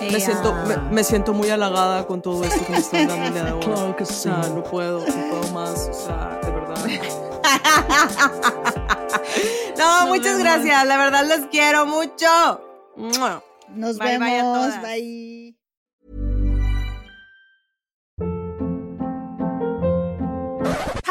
[0.00, 3.34] Me siento- me- me siento muy halagada con todo esto que me están dando el
[3.34, 3.60] día de hoy.
[3.60, 5.06] Claro que O sea, no puedo, no
[5.40, 5.88] puedo más.
[5.90, 6.76] O sea, de verdad.
[9.78, 10.86] no, muchas gracias.
[10.86, 12.60] La verdad, los quiero mucho.
[13.74, 14.58] Nos Bye, bye a vemos.
[14.58, 14.82] todas.
[14.82, 15.41] Bye.